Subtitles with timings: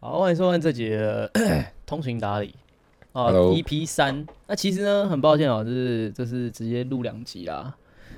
[0.00, 1.30] 好，欢迎收看这节的
[1.86, 2.54] 通勤打理。
[3.12, 4.26] 啊 EP 三。
[4.46, 7.74] 那其实呢，很抱歉哦，就是这是直接录两集啦，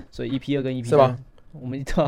[0.09, 1.07] 所以 EP 二跟 EP 是吗？
[1.07, 1.23] 三
[1.61, 2.07] 我们靠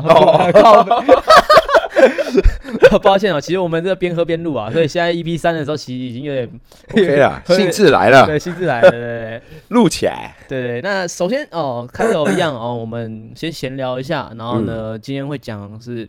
[3.02, 6.48] 抱歉哦，其实我们这边喝边录啊，所以现在 EP 三的时候，其实已经有点
[6.92, 9.42] OK 啦，对 兴致来了，对兴致来了，对对对。
[9.68, 10.34] 录起来。
[10.48, 16.08] 对对，那首先哦，开头一样哦，我们先闲聊一下，然后呢，今天会讲是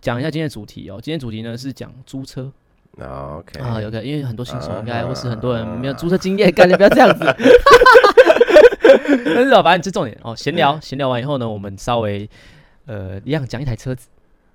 [0.00, 0.98] 讲一下今天的主题哦。
[1.02, 2.50] 今天主题呢是讲租车
[2.98, 7.24] OK，啊，，OK，因为很多新手应该啊或是很多人没有租车经验，感觉不要这样子。
[9.24, 12.28] 但是哦，反正这重点哦，闲聊闲聊完以后呢，我们稍微
[12.90, 14.08] 呃一样讲一台车子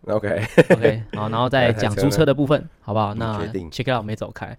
[0.07, 3.13] OK，，OK，好，然后再 讲租车的部分，好不好？
[3.15, 4.55] 那决定 check out 没走开。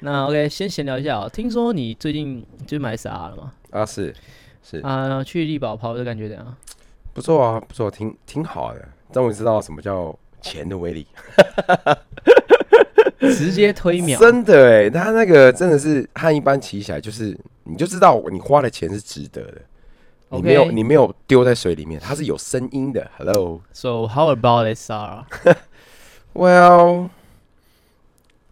[0.00, 1.30] 那 OK，先闲聊一下哦。
[1.32, 3.52] 听说你最近就买 SR 了吗？
[3.70, 4.14] 啊是
[4.62, 6.56] 是啊，去力宝跑的感觉怎样？
[7.12, 11.06] 不错啊，不错，挺挺好的，终于知道什么叫钱的威力。
[13.20, 19.60] 直接推秒，真的哎，他那个真的是和一般骑起来，就是你就知道你花的钱是值得的。
[20.30, 23.10] 你没有你没有丢在水里面，它是有声音的。
[23.16, 25.24] Hello，Well，So how about this r
[26.34, 27.08] well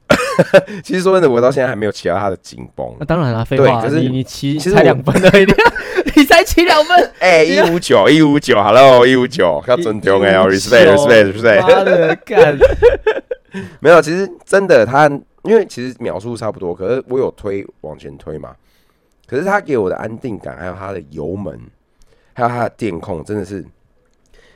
[0.82, 3.04] 其实说真的，我到现在还没有骑到它的紧绷那。
[3.04, 5.46] 当然了，废话，对可是你你骑其实才两分而已，
[6.16, 11.62] 你才骑两分，哎，一五九，一五九，Hello，一五九，要尊重哎 159，respect，respect，respect。
[11.62, 12.58] 妈的干！
[13.80, 15.08] 没有，其实真的它，
[15.42, 18.54] 因为其实秒数差不多，可是我有推往前推嘛，
[19.26, 21.58] 可是它给我的安定感，还有它的油门，
[22.32, 23.64] 还有它的电控，真的是，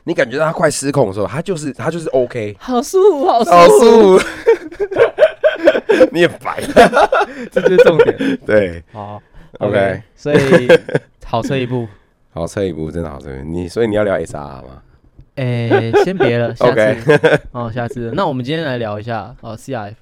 [0.05, 4.27] 你感觉到它快失控的时候，它就是它就是 OK，好舒服，好舒好服，舒服。
[6.13, 6.63] 你也白，
[7.53, 8.17] 这就是重点。
[8.47, 9.21] 对好
[9.59, 10.69] OK 所以
[11.25, 11.86] 好车一步。
[12.33, 13.29] 好车一步，真的好车。
[13.45, 14.83] 你所以你要聊 SR 吗？
[15.35, 18.13] 哎，先别了，下 OK 次哦，下次。
[18.14, 19.95] 那我们今天来聊一下哦，CRF，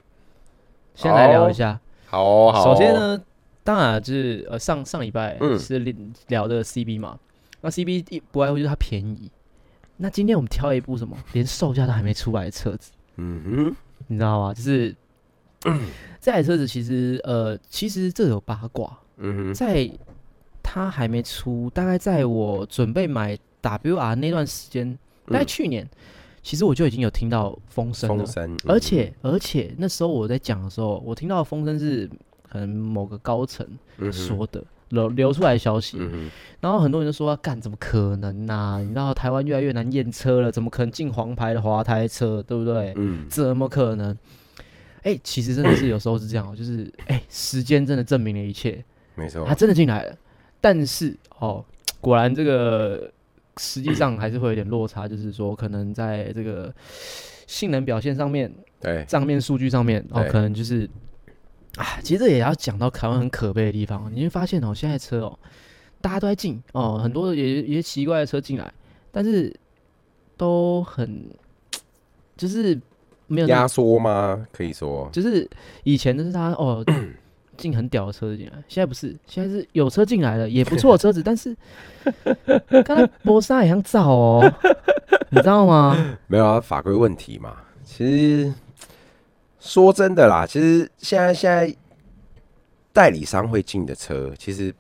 [0.94, 1.80] 先来聊一下。
[2.06, 3.20] 好哦，好哦首先，呢，
[3.68, 5.58] 当然就是呃上上礼拜嗯。
[5.58, 5.78] 是
[6.28, 7.18] 聊的 CB 嘛，
[7.60, 9.30] 那 CB 一不外乎就是它便宜。
[9.98, 13.76] 那今天我们挑一部什么，连售价都还没出来的车子，嗯哼，
[14.06, 14.54] 你知道吗？
[14.54, 14.96] 就是
[16.18, 19.90] 这台车子其实呃，其实这有八卦，嗯哼，在
[20.62, 24.96] 它还没出，大概在我准备买 WR 那段时间，
[25.26, 25.86] 大概去年，
[26.42, 28.24] 其实我就已经有听到风声了。
[28.24, 28.32] 风。
[28.32, 32.08] 声，而且而且那时候我在讲的时候，我听到的风声是
[32.50, 33.66] 可能某个高层
[34.12, 42.94] 说的流流出来的消息，嗯，然后很多人就说干怎么可能呐、你知道台湾越来越难验车了，怎么可能进黄牌的滑胎车，对不对？
[42.96, 44.16] 嗯，怎么可能？
[45.02, 48.84] 哎、其实真的是有时候是这样哦，就是哎、时间真的证明了一切，
[49.14, 49.44] 没错。
[49.46, 50.16] 他，真的进来了，
[50.60, 51.64] 但是哦，
[52.00, 53.10] 果然这个
[53.58, 56.74] 实际上还是会有点落差，就是说可能在这个
[57.46, 60.88] 性能表现上面、对，账面数据上面哦，可能就是
[61.76, 65.38] 啊，其实这也要讲到台湾很可悲的地方哦，你会发现哦，现在车哦，
[66.00, 68.72] 大家都在进哦，很多也也奇怪的车进来，
[69.12, 69.54] 但是
[70.36, 71.28] 都很
[72.36, 72.80] 就是
[73.26, 74.46] 没有那压缩吗？
[74.52, 75.48] 可以说，就是
[75.84, 76.84] 以前都是他哦
[77.56, 81.56] 进很屌的车子进来，现在不是，现在是有车进来了，也不错的车子， 但是
[82.84, 84.54] 刚才博莎也像造哦，
[85.30, 86.16] 你知道吗？
[86.28, 87.56] 没有啊，法规问题嘛。
[87.84, 88.54] 其实
[89.68, 91.76] 说真的啦，其实现在现在
[92.90, 94.74] 代理商会进的车，其实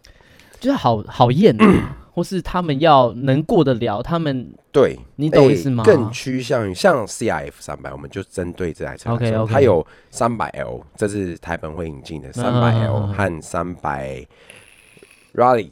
[0.58, 5.84] 就是好好验啊， 或是他们要能过得了，他们对，你懂意思吗？
[5.84, 14.26] 更趋向于像 CRF 三百，我们就针对这台车 OK，它有三百 L，这是台本会引进的三百嗯 L 和三百
[15.34, 15.70] Rally，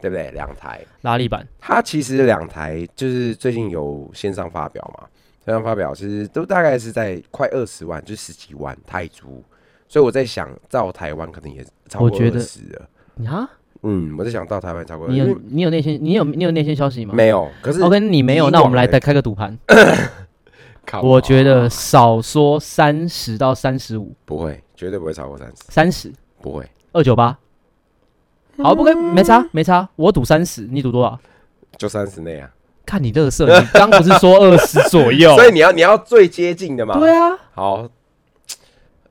[0.00, 0.32] 对不对？
[0.32, 5.06] 两台，拉力版它其实两台就是最近有线上发表嘛，
[5.46, 9.22] 线上发表其实都大概是在快二十万，就十几万泰铢，
[9.86, 12.88] 所以我在想，到台湾可能也超过我觉得二十了。
[13.14, 13.48] 你啊，
[13.82, 17.14] 嗯，我在想到台湾超过20，你有你有内线，你有你有内线消息吗？
[17.14, 17.48] 没有？
[17.62, 19.56] 可是 OK，你没有，那我们来再开个赌盘。
[21.00, 26.68] 我觉得少说三十到三十五，不会，绝对不会超过三十，三十不会。
[26.90, 27.38] 二九八。
[28.58, 31.16] 好，不跟，没差没差，我赌三十，你赌多少？
[31.76, 32.50] 就三十内啊，
[32.86, 35.34] 看你乐色，你刚不是说二十左右？
[35.36, 36.98] 所以你要你要最接近的嘛。
[36.98, 37.88] 对啊，好，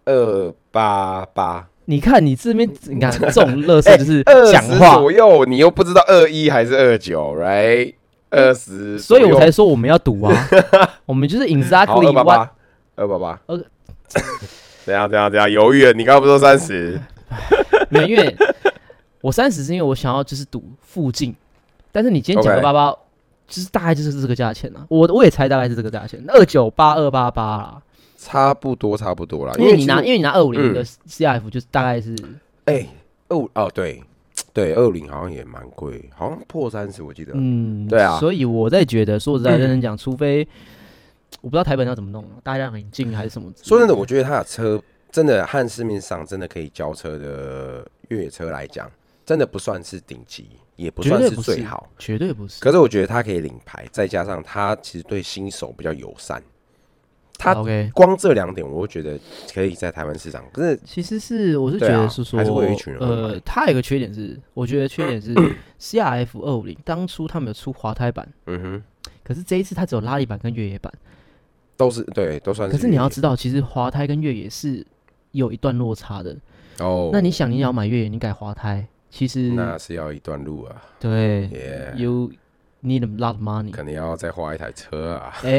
[0.05, 7.93] 二八八，你看你这边，你看这种乐色 就是二讲话，十左右，你又不知道二一还是二九，right？
[8.29, 10.49] 二十，所以我才说我们要赌啊，
[11.05, 12.51] 我们就是 exactly 二八八，
[12.95, 13.39] 二八八。
[13.47, 13.61] 呃
[14.85, 15.49] 怎样怎样怎样？
[15.49, 15.93] 犹豫了？
[15.93, 17.01] 你刚刚不是说三十？
[17.89, 18.35] 没有，因为
[19.19, 21.35] 我三十是因为我想要就是赌附近，
[21.91, 22.95] 但是你今天讲二八八，
[23.47, 27.81] 就是大概就是这个价钱啊，我我也猜大概是这个价钱，二九八二八八啦，
[28.17, 29.53] 差不多差不多啦。
[29.57, 32.15] 因为你拿因为你拿二五零的嗯 CRF 就是大概是
[32.65, 32.87] 哎
[33.29, 34.03] 二五哦对
[34.53, 37.33] 对二零好像也蛮贵，好像破三十我记得。
[37.35, 40.47] 嗯，对啊所以我在觉得说实在认真讲，除非
[41.41, 44.81] 我不知道台本要怎么弄，大家很近还是什么，说真的，我觉得他的车
[45.11, 48.89] 真的和市面上真的可以交车的越野车来讲，
[49.25, 51.89] 真的不算是顶级，也不算是绝对不是最好。
[51.97, 56.41] 绝对不是，可是我觉得他可以领牌，再加上他其实对新手比较友善，
[57.37, 57.55] 他。
[57.93, 59.19] 光这两点，我会觉得
[59.53, 60.43] 可以在台湾市场。
[60.51, 65.33] 可是其实是我是觉得是说，还是会有一群人呃买，它有个缺点是，我觉得缺点是
[65.79, 68.83] CRF 二五零当初他们有出滑胎版，嗯哼，
[69.23, 70.91] 可是这一次他只有拉力版跟越野版。
[71.77, 72.81] 都是对，都算是可。
[72.81, 74.85] 是你要知道，其实滑胎跟越野是
[75.31, 76.33] 有一段落差的。
[76.79, 82.29] 哦，那你想，你要买越野，你改滑胎，其实那是要一段路啊，对也，you
[82.83, 83.71] need a lot of money。
[83.71, 85.33] 可能要再花一台车啊。
[85.41, 85.57] 哎、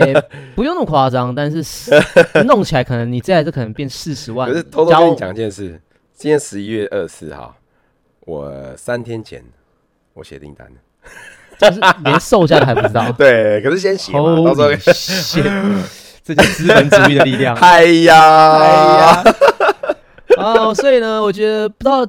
[0.55, 1.91] 不用那么夸张，但是是
[2.44, 4.47] 弄起来可能你这台车可能变四十万。
[4.47, 5.81] 可是偷偷跟你讲一件事，
[6.12, 7.56] 今天十一月二十四号，
[8.26, 9.43] 我三天前
[10.12, 10.75] 我写订单了。
[11.58, 13.11] 就是连售价都还不知道。
[13.12, 15.82] 对，可是先写嘛，到时候 shit，
[16.23, 17.56] 这就是资本主义的力量。
[17.56, 19.25] 哎呀，哎呀，
[20.37, 22.06] 哦，所以呢，我觉得不知道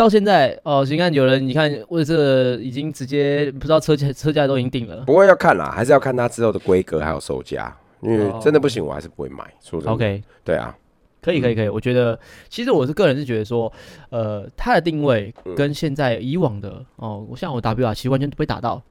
[0.00, 5.04] 到现在哦，你看有人你看为这个已经直接不知道车价车价都已经定了。
[5.04, 9.44] 不过要看啦，还是要看它之后的规格还有售价，因为哦真的不行，我还是不会买。
[9.60, 10.74] 说真的 OK，对啊，
[11.20, 12.18] 可以可以可以，我觉得
[12.48, 13.70] 其实我是个人是觉得说，
[14.08, 18.82] 呃，它的定位嗯跟现在以往的哦，我像我 WR 其实完全不会打到，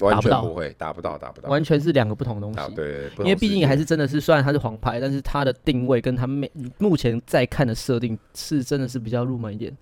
[0.00, 2.74] 完达不到全不会，打不到，打不到，完全是两个不同的东西。
[2.74, 6.46] 对对，因为毕竟还是真的是，虽然它是黄牌，但是它的定位跟它目
[6.76, 9.74] 目前在看的设定是真的是比较入门一点。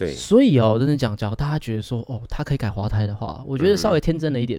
[0.00, 4.58] 对，所以哦，真的讲，假如大家觉得说，哦，他可以改滑胎的话，我觉得稍微天真了一点。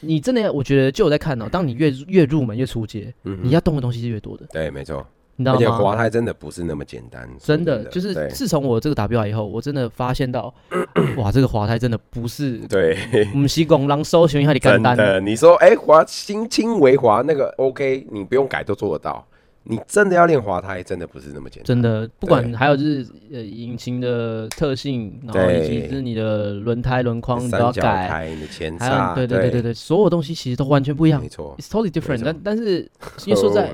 [0.00, 5.06] 你真的要，我觉得就我在看哦，当你越越入门越出街，嗯你要动的东西是越多的，对，没错，
[5.36, 5.94] 你知道而且滑？
[5.94, 10.52] 胎真的不是那么简单，真的就是自从我这个打标以后，我真的发现到，
[11.18, 12.96] 哇，这个滑胎真的不是，对，
[13.32, 19.24] 不是公狼搜寻一下你干单，真的，你说哎滑轻轻微滑那个 OK，你不用改都做得到。
[19.62, 21.66] 你真的要练滑胎，真的不是那么简单。
[21.66, 31.54] 真的，不管还有就是呃引擎的特性，然后以及就是你的轮胎轮框你都要改，胎、你的前叉，对对对对对，所有东西其实都完全不一样没错。
[31.58, 32.24] ，it's totally different 错。
[32.24, 32.90] 但但是
[33.26, 33.68] 因为说在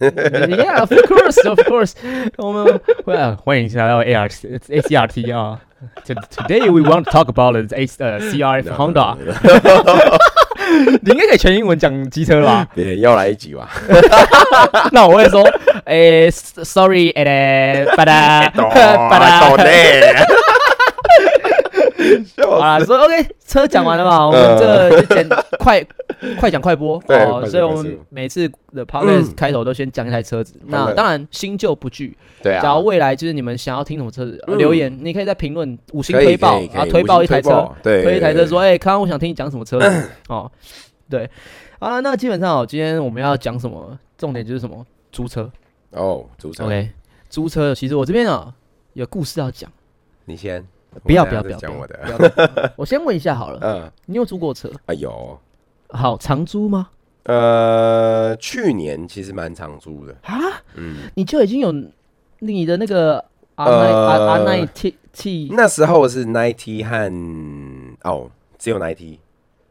[0.00, 1.92] oh,，Yeah，of course, of course，
[2.38, 5.60] 我们欢呃 欢迎来到 AR ACRT 啊。
[6.06, 9.14] To- Today we want to talk about the A 呃 CRF Honda，
[11.02, 12.66] 你应该可以全英文讲机车了吧？
[12.74, 13.68] 别要来一集吧，
[14.92, 15.42] 那我会说，
[15.84, 20.14] 诶，sorry，诶，巴拉巴达，懂嘞。
[22.44, 25.84] 好啦，所以 OK，车讲完了嘛，我们这个就简快
[26.38, 27.02] 快讲快播。
[27.08, 30.54] 哦，所以我们每次的 podcast 开头都先讲一台车子。
[30.66, 40.08] 那当然新旧不惧，对啊，假如未来就是你们想要听什么车子，留言你可以在评论五星推爆可以，可以然后推爆一台车推一台车说，哎，康康，我想听你讲什么车子。
[40.28, 40.50] 哦。
[41.08, 41.30] 对，
[41.78, 43.96] 好了，那基本上哦，今天我们要讲什么？
[44.18, 44.84] 重点就是什么？
[45.12, 45.48] 租车。
[45.90, 46.90] 哦，租车，OK，
[47.30, 48.52] 租车，其实我这边啊
[48.94, 49.70] 有故事要讲，
[50.24, 50.66] 你先，
[51.04, 54.70] 不要不要不要讲我的， 我先问一下好了，嗯，你有租过车？
[54.86, 55.38] 哎有，
[55.88, 56.88] 好，长租吗？
[57.24, 60.38] 呃，去年其实蛮常租的，啊，
[60.74, 61.74] 嗯，你就已经有
[62.38, 63.16] 你的那个
[63.56, 69.18] R 呃 nine R R nine T T 那时候是 Ninety 和哦，只有 Ninety，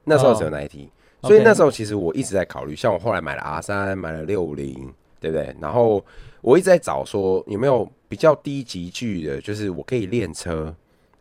[0.03, 0.89] 那时候只有哦 Ninety，、
[1.21, 5.55] 所以那时候其实我一直在考虑，像我后来买了 R 三，买了六五零，对不对？
[5.61, 6.03] 然后
[6.41, 10.75] 我一直在找说有没有比较低级距的，就是我可以练车，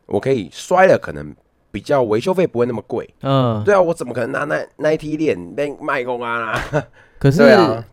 [0.06, 1.34] 我可以摔了，可能
[1.70, 3.08] 比较维修费不会那么贵。
[3.22, 6.52] 嗯，对啊，我怎么可能拿那 Ninety 练练卖工啊？
[7.18, 7.84] 可是 对啊，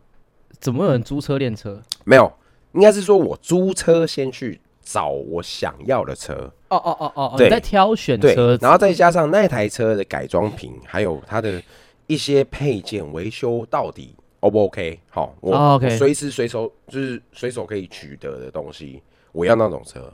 [0.60, 1.82] 怎么有人租车练车？
[2.04, 2.32] 没有，
[2.74, 6.52] 应该是说我租车先去找我想要的车。
[6.70, 11.62] 哦哦哦哦，对你在挑选对车，子，然后再加上那台车的改装品，还有它的
[12.08, 15.00] 一些配件维修到底 O 不 OK？
[15.10, 19.02] 好，我哦，OK 我随时随手就是随手可以取得的东西，
[19.32, 20.12] 我要那种车。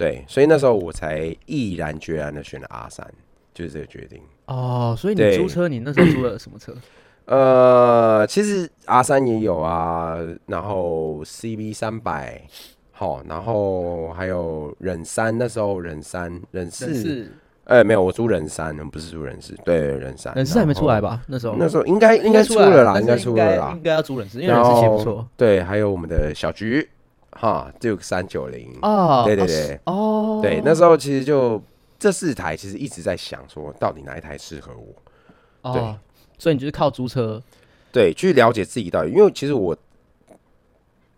[0.00, 3.06] 对，所以那时候我才毅然决然的选了 R 三，
[3.52, 4.18] 就是这个决定。
[4.46, 6.74] 哦，所以你租车，你那时候租了什么车？
[7.26, 10.16] 呃，其实 R 三也有啊，
[10.46, 12.40] 然后 CB 三百，
[12.92, 17.32] 好，然后还有忍三，那时候忍三忍四，是
[17.64, 20.34] 哎，没有，我租人三，不是租人四，对，人三。
[20.34, 21.22] 人四还没出来吧？
[21.28, 23.82] 那时候那时候应该应该出出了啦，应该出了啦应。
[23.82, 26.88] 该要租人四，因为然人事其实不后错对，还有我们的小菊，
[27.32, 28.72] 哈，Duke 三九零，
[29.24, 29.80] 对对对。
[29.84, 31.62] 哦，对，那时候其实就
[31.98, 35.72] 这四台，其实一直在想说，到底哪一台适合我？
[35.72, 35.80] 对。
[35.80, 35.98] 哦，
[36.38, 37.42] 所以你就是靠租车。
[37.92, 39.76] 对，去了解自己到底，因为其实我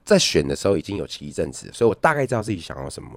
[0.05, 3.11] 在选的时候已经有骑一阵子，所以我大概知道自己想要什么。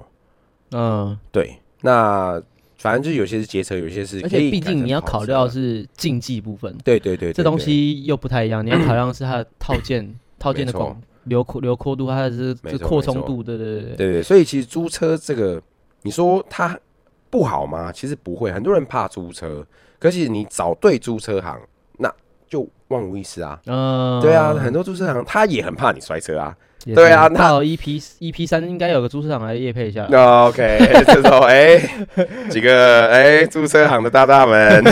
[0.71, 2.41] 嗯，对，那
[2.77, 10.87] 反正就是有些是街车，有些是而且毕竟你要考虑到是竞技部分，对对对，这东西又不太一样，你要考量的是它的套件、 套件的没错。
[10.87, 13.95] 广流扩流阔度，它的这没这错没错扩充度，对对对对。
[13.95, 15.61] 对对，所以其实租车这个，
[16.01, 16.77] 你说它
[17.29, 17.91] 不好吗？
[17.91, 19.65] 其实不会，很多人怕租车，
[19.99, 21.59] 可是你找对租车行，
[21.97, 22.11] 那
[22.47, 23.59] 就万无一失啊。
[23.65, 26.55] 嗯，对啊，很多租车行他也很怕你摔车啊。
[26.85, 30.05] 也对啊那 EP EP 三应该有个租车行来夜配一下。
[30.07, 30.77] 那 OK，
[31.07, 31.79] 这种哎，
[32.47, 34.83] 几个哎租车行的大大们，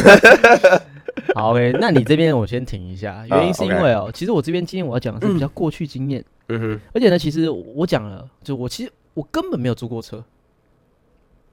[1.36, 6.60] 好，OK，那你这边我先停一下， 原因是因为哦，其实我这边今天我要讲的是比较过去经验，嗯。
[6.60, 10.24] 哼，而且呢，其实我讲了，就我其实我根本没有租过车，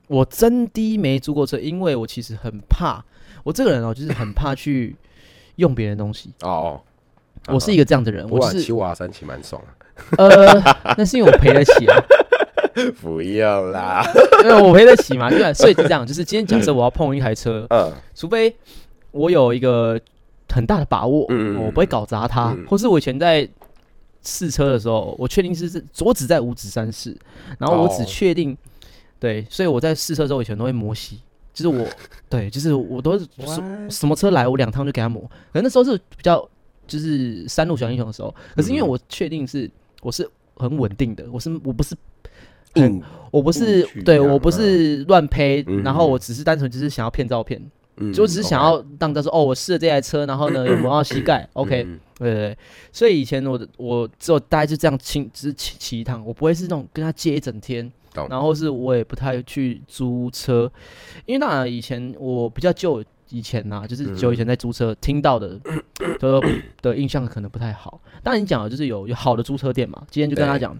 [0.07, 3.05] 我真的没租过车，因为我其实很怕，
[3.45, 4.97] 我这个人哦，就是很怕去
[5.57, 6.81] 用别人东西， 哦，
[7.49, 9.73] 我是一个这样的人，我是骑瓦山骑蛮爽啊，
[10.17, 11.97] 呃，那是因为我赔得起啊，
[13.03, 14.03] 不要啦，
[14.45, 15.53] 因为我赔得起嘛，对吧？
[15.53, 17.93] 所以是这样，就是今天假设我要碰一台车，嗯。
[18.15, 18.55] 除非
[19.13, 20.01] 我有一个
[20.49, 21.65] 很大的把握，嗯嗯嗯。
[21.65, 22.65] 我不会搞砸它，嗯。
[22.67, 23.49] 或是我以前在
[24.23, 27.17] 试车的时候，我确定是是我只在五指山试，
[27.59, 28.57] 然后我只哦确定、
[29.19, 31.19] 对，所以我在试车的时候，以前都会磨洗，
[31.55, 31.87] 就是我
[32.29, 33.91] 对，就是我都是什 What？
[33.91, 36.47] 什么车来，我两趟就给他磨，可能那时候是比较
[36.87, 39.71] 就是山路小英雄的时候，可是因为嗯我确定是
[40.03, 41.97] 我是很稳定的，我是我不是
[42.75, 47.61] 很硬，我不是对我不是乱胚，嗯然后我只是单纯只是想要骗照片。
[48.01, 52.59] 嗯就只是想要让他说哦，我试了这台车，然后呢有磨到膝盖，OK，嗯对对对，
[52.93, 57.91] 所以以前我的我只有大概就这样亲，只是骑骑一趟，我不会是那种跟他借一整天，
[58.29, 60.71] 然后是我也不太去租车，
[61.27, 65.61] 因为当然以前我比较旧以前呐、就是久以前在租车听到的
[66.19, 66.41] 的
[66.83, 68.01] 的印象可能不太好。
[68.23, 70.77] 当然你讲的就是有有好的租车店嘛，今天就跟他讲，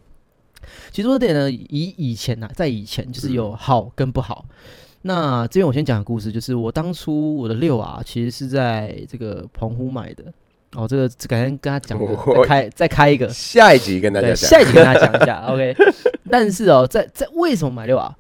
[0.91, 4.47] 其实租车店呢以以前呐、在以前就是有好跟不好。
[5.03, 10.25] 那这边我先讲个故事，就是我当初我的六啊，其实是在这个澎湖买的。
[10.77, 15.75] 哦，这个改天跟他讲，我再开再开一个， 下一集跟大家，讲，下一集跟大家讲一下，OK。
[16.31, 18.17] 但是哦，在在为什么买六啊？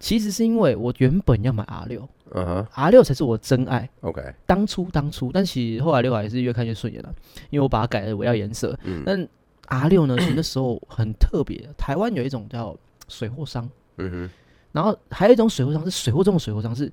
[0.00, 3.88] 其实是因为我原本要买 R 六嗯哼，R 六才是我真爱。
[4.00, 7.14] ，OK，当初当初，但其实后来六还是越看越顺眼了，
[7.50, 8.76] 因为我把它改了我要颜色。
[8.84, 9.28] 嗯但
[9.66, 12.74] R 六呢，其实那时候很特别，台湾有一种叫
[13.06, 14.30] 水货商，嗯哼，
[14.72, 16.90] 然后还有一种水货商是水货中的水货商，是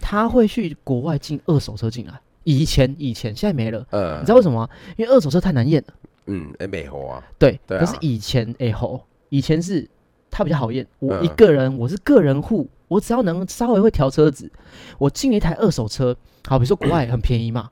[0.00, 2.18] 他会去国外进二手车进来。
[2.44, 4.68] 以前以前现在没了，呃你知道为什么吗？
[4.96, 5.94] 因为二手车太难验了。
[6.26, 9.88] 嗯，哎，美猴啊，对，对啊可是以前哎猴，以前是
[10.30, 10.86] 它比较好验。
[11.00, 14.50] 我嗯一个人，我是个人户，我只要能稍微会调车子，
[14.98, 16.16] 我进一台二手车，
[16.46, 17.70] 好，比如说国外很便宜嘛，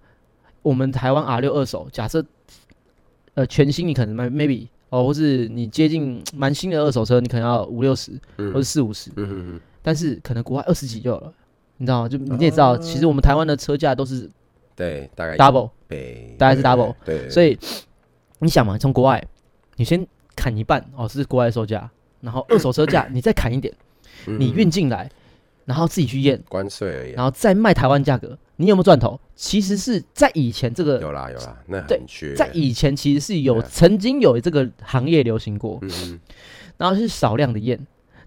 [0.62, 2.24] 我们台湾 R 六二手，假设
[3.34, 11.32] 呃全新你可能 may- maybe 哦，或是你接近蛮新的二手车，你可能要五六十嗯或者四五十，嗯但是可能国外二十几就有了。
[11.78, 12.08] 你知道吗？
[12.08, 14.30] 就你也知道，其实我们台湾的车价都是
[14.76, 17.58] 对，大概 double，倍，大概是 double 对，对，所以
[18.38, 19.20] 你想嘛，从国外
[19.74, 23.74] 你先砍一半哦，是国外的售价，然后二手车价 你再砍一点，
[24.28, 25.10] 嗯你运进来，
[25.64, 29.18] 然后自己去验，关税而已啊，然后再卖台湾价格，你有没有赚头？
[29.34, 32.00] 其实是在以前这个，有啦有啦，那对
[32.36, 36.20] 在以前其实是有啊曾经有这个行业流行过，嗯哼，
[36.76, 37.78] 然后是少量的验。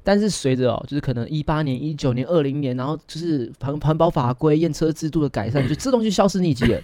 [0.04, 6.82] 但是随着哦，就是可能一八年、一九年、二零年，然后就是环环保法规、验车制度的改善，就这东西消失匿迹了。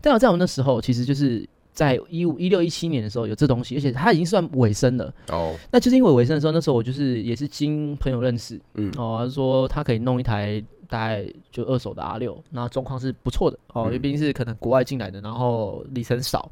[0.00, 5.12] 但在我们那时候，其实就是在一五、一六、一七年的时候有这东西，而且它已经算尾声了。
[5.28, 8.92] 哦，那就是因为尾声的时候，那时候我就是也是经朋友认识，嗯。
[8.96, 16.50] 哦，他说他可以弄一台大概就二手的 R 六，然后状况是不错的哦，因为嗯毕竟是可能国外进来的，然后里程少，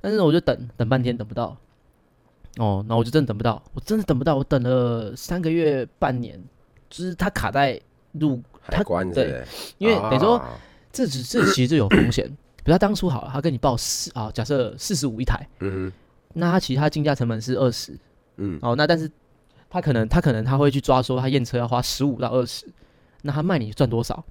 [0.00, 1.56] 但是我就等等半天等不到，
[2.58, 6.42] 哦，那我就真的等不到，我真的等不到，我等了三个月半年，
[6.90, 7.80] 就是它卡在
[8.12, 9.46] 入，海关对是？
[9.78, 10.58] 因为等于说啊
[10.92, 12.30] 这只这其实就有风险，
[12.64, 15.92] 比如他当初好了，他跟你报四啊，假设四十五一台，嗯哼。
[16.34, 17.98] 那他其实他竞价成本是二十，
[18.36, 18.58] 嗯。
[18.62, 19.10] 哦，那但是
[19.68, 22.66] 他可能他可能他会去抓说他验车要花十五到二十，
[23.22, 24.24] 那他卖你赚多少？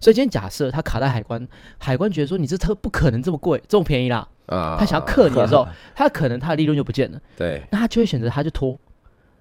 [0.00, 1.46] 所以今天假设他卡在海关，
[1.78, 5.66] 海关觉得说你这车不可能这么贵，这么便宜啦，啊，他想要克你的时候，
[5.96, 8.78] 他可能他的利润就不见了，对，那他就会选择他就拖，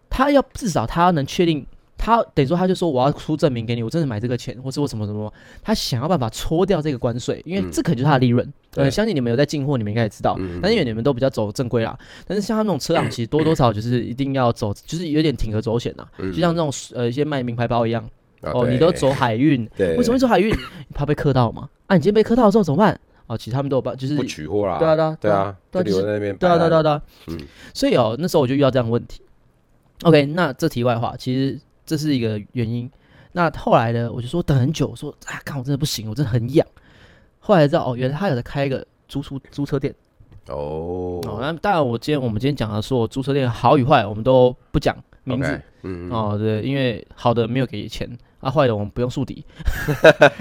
[0.09, 1.65] 他要至少他要能确定
[1.97, 8.53] 他等于说他就说我要出证明给你，我真的买这个钱，或是我什么什么，他想要办法戳掉这个关税，因为嗯这可能就是他的利润。
[8.75, 10.35] 呃，相信你们有在进货，你们应该也知道。
[10.37, 16.07] 嗯但是因为你们都比较走正规啦，但是像他那种车行，其实多多少少就是一定要走，就是有点铤而走险呐。
[16.19, 18.07] 嗯就像那种呃一些卖名牌包一样，
[18.41, 20.51] 哦，你都走海运，对，为什么会走海运？
[20.51, 20.57] 你
[20.93, 21.67] 怕被磕到嘛？
[21.87, 22.99] 啊，你今天被磕到之后怎么办？
[23.25, 24.77] 哦，其实他们都有办，就是不取货啦？
[24.77, 26.83] 对啊对啊对啊，就留在那边对啊，对啊。
[26.83, 27.01] 对啊。
[27.27, 27.37] 嗯
[27.73, 29.21] 所以哦，那时候我就遇到这样的问题。
[30.03, 32.87] OK，那这题外话，其实这是一个原因。
[33.31, 36.67] 那后来呢，我就说等很久，说啊，看我真的不行，我真的很痒。
[37.39, 39.93] 后来知道哦，原来他有在开一个租出租车店
[40.47, 41.37] 哦哦。
[41.39, 46.37] 那当然，我今天我们今天讲的说租车店好与坏，我们都不讲名字嗯，哦。
[46.37, 48.09] 对，因为好的没有给钱，
[48.41, 49.45] 啊，坏的我们不用树敌。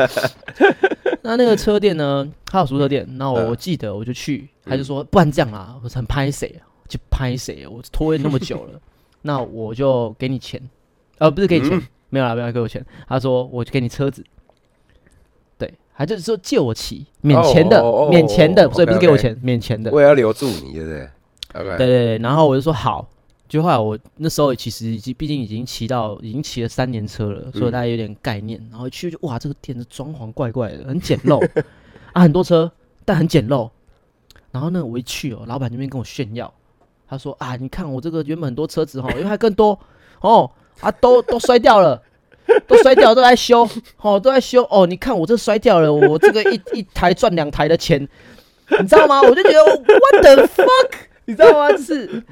[1.22, 8.80] 那那个车店呢，他有租车店，那我记得我就去，他就说不然这样啊，我很拍谁啊，去拍谁，我拖延那么久了，
[9.22, 10.60] 那我就给你钱，
[11.18, 11.82] 呃，不是给你钱，嗯。
[12.08, 14.24] 没有啦，没有给我钱，他说我就给你车子，
[15.58, 21.10] 对，还就是说借我骑，免钱的，哦哦哦免钱的，所以不是给我钱，免钱的，我也要留住你，对不对？
[21.52, 23.08] 对对对，然后我就说好，
[23.48, 28.64] 就后来我那时候其实已经，毕竟已经骑到已经骑了三年车了，所以大家有点概念。
[28.70, 31.44] 然后一去就哇，这个店的装潢怪怪的，很简陋。
[32.12, 32.70] 啊，很多车，
[33.04, 33.68] 但很简陋。
[34.52, 36.52] 然后呢，我一去哦，老板那边跟我炫耀，
[37.08, 39.76] 他说啊，你看我这个原本很多车子哈，因为还更多。
[40.20, 40.48] 哦
[40.80, 42.02] 啊，都都摔掉了。
[42.68, 43.68] 都摔掉，都在修，
[44.00, 48.00] 哦，都在修，哦，你看我这摔掉了，我这个一一台赚两台的钱，
[48.78, 49.20] 你知道吗？
[49.20, 50.90] 我就觉得 what the fuck，
[51.24, 51.72] 你知道吗？
[51.72, 52.22] 就是。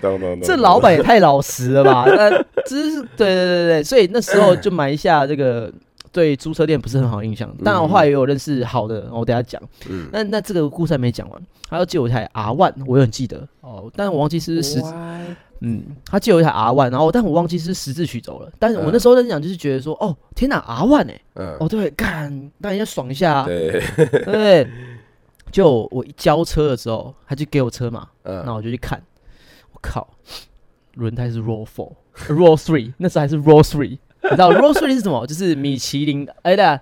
[0.41, 2.05] 这老板也太老实了吧？
[2.07, 2.31] 那
[2.65, 5.69] 只是对对对对，所以那时候就买一下这个
[6.15, 7.53] 对租车店不是很好印象。
[7.65, 9.61] 当然，我后来也有认识好的，我等下讲。
[9.91, 15.35] 嗯那那这个故事还没讲完，他要借我一台 R One，我有很记得哦，但我忘记是十，Why？
[15.61, 18.53] 嗯，他借我一台 R One，然后但我忘记是十字曲轴了。
[18.59, 22.31] 但是我那时候在讲就是觉得说，哦，天哪，R One 哎，嗯，哦对，干，
[22.61, 24.69] 当然要爽一下啊，对，对不对？
[25.51, 29.01] 就我一交车的时候，他就给我车嘛，那嗯，我就去看，
[29.73, 30.07] 我靠，
[30.95, 31.93] 轮胎是 Roll Four、
[32.29, 35.27] Roll Three，那时候还是 Roll Three，你知道 Roll Three 是什么？
[35.27, 36.81] 就是米其林，哎对啊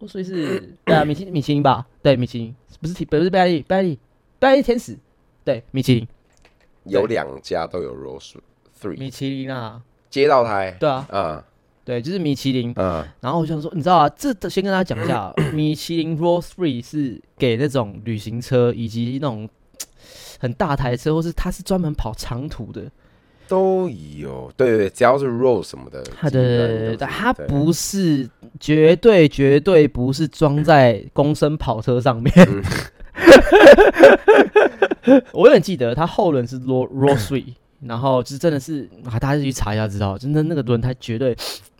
[0.00, 1.86] ，Roll Three 是对啊，米其米其林吧？
[2.02, 3.98] 对，米其林不是不是贝利，贝利，
[4.38, 4.96] 贝利天使，
[5.44, 6.08] 对，米其林，
[6.84, 8.34] 有两家都有 Rose
[8.80, 11.42] Three 米其林啊，街道台，对啊，嗯
[11.84, 12.72] 对，就是米其林。
[12.76, 19.48] 嗯然后我想说，你知道啊，这先跟大家讲一下，米其林 Roll Three 是给那种旅行车以及那种
[20.38, 22.90] 很大台车，或是它是专门跑长途的。
[23.48, 28.28] 都有，对对对，只要是 role 什么的，它的是它不是
[28.60, 32.32] 绝对绝对不是装在公升跑车上面。
[32.36, 32.62] 嗯
[35.32, 41.34] 我有点记得它后轮是 Roll Roll Three，然后就是真的是啊，大家去查一下知道，真的那个轮胎绝对，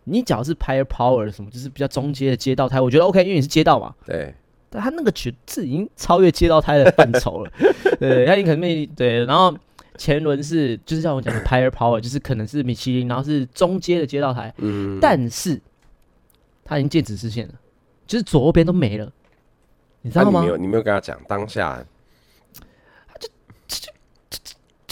[0.04, 3.94] 你只要是 Power Power 什么，就是比较中阶的街道胎，我觉得 OK，因为你是街道嘛。
[4.07, 4.35] 对，
[4.70, 7.50] 但它那个绝是已经超越街道胎的范畴了，
[8.00, 9.54] 对，它已经可能被对，然后
[9.98, 15.61] 前轮是就是像我讲的 Power Power，就是可能是米其林，然后是中阶的街道台，嗯，但是
[16.64, 17.54] 它已经戒指视线了，
[18.06, 19.12] 就是左右边都没了，
[20.02, 20.40] 你知道吗？
[20.40, 20.52] 那你没？
[20.52, 21.84] 有你没有跟他讲当下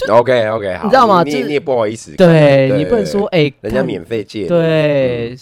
[0.09, 1.23] ，OK OK，好，你知道吗？
[1.23, 5.35] 你你你也不好意思，对对你不能说哎，人家免费借你，对，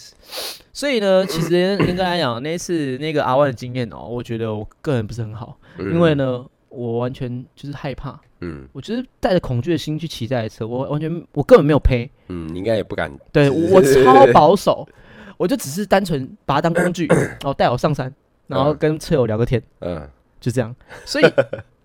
[0.72, 5.92] 所以呢，其实严格来讲，那一次那个阿万的经验哦，我觉得我个人不是很好，嗯。
[5.92, 8.68] 因为呢，我完全就是害怕，嗯。
[8.72, 14.86] 我就是带着恐惧的心去骑这台车，我完全我根本没有赔，嗯，你应该也不敢，对我超保守，
[15.38, 17.06] 我就只是单纯把它当工具，
[17.40, 18.12] 然后带我上山，
[18.46, 20.08] 然后跟车友聊个天，嗯。
[20.38, 20.74] 就这样。
[21.04, 21.24] 所以，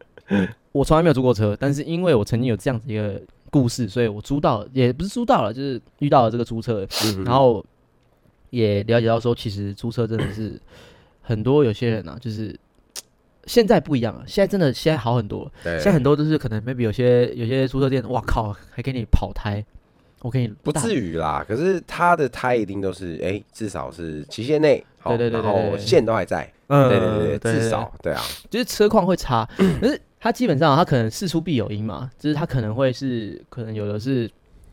[0.74, 7.66] 我从来没有租过车，但是因为我曾经有这样子一个故事，所以我租到，也不是租到了，就是遇到了这个租车，嗯然后
[8.50, 10.62] 也了解到说，其实租车真的是
[11.22, 12.58] 很多有些人啊，就是。
[13.46, 19.64] 现在不一样了，现在真的现在好很多，对，现在很多都是可能 maybe 有些有些租车店，哇靠，还给你跑胎，
[20.22, 29.48] 我给你不至于啦，可是他的胎一定都是哎、至少是期限内，好对对对对然后线都还在，嗯对对对对，至少对啊，就是车况会差，
[29.82, 34.30] 可是他基本上他可能事出必有因嘛，就是他可能会是可能有的是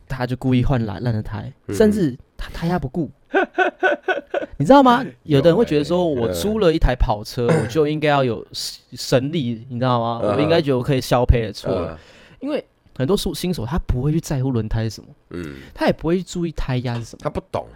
[0.06, 1.74] 他就故意换烂烂的胎，嗯。
[1.74, 3.10] 甚至他胎压不顾，
[4.58, 5.04] 你知道吗？
[5.24, 10.20] 有的人会觉得说我租了一台跑车， 我就应该要有神力，你知道吗？
[10.22, 11.96] 嗯我应该觉得我可以消配的错。
[12.40, 12.64] 因为
[12.96, 17.66] 很多新新手他不会去在乎轮胎是什么，嗯，他也不会去注意胎压是什么，他不懂，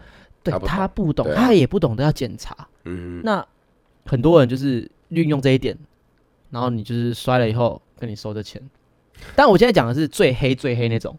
[0.42, 1.26] 对他不懂。
[1.34, 2.56] 他也不懂得要检查。
[2.84, 3.44] 嗯，那
[4.06, 5.76] 很多人就是运用这一点，
[6.50, 8.60] 然后你就是摔了以后跟你收的钱。
[9.36, 11.16] 但我现在讲的是最黑最黑那种，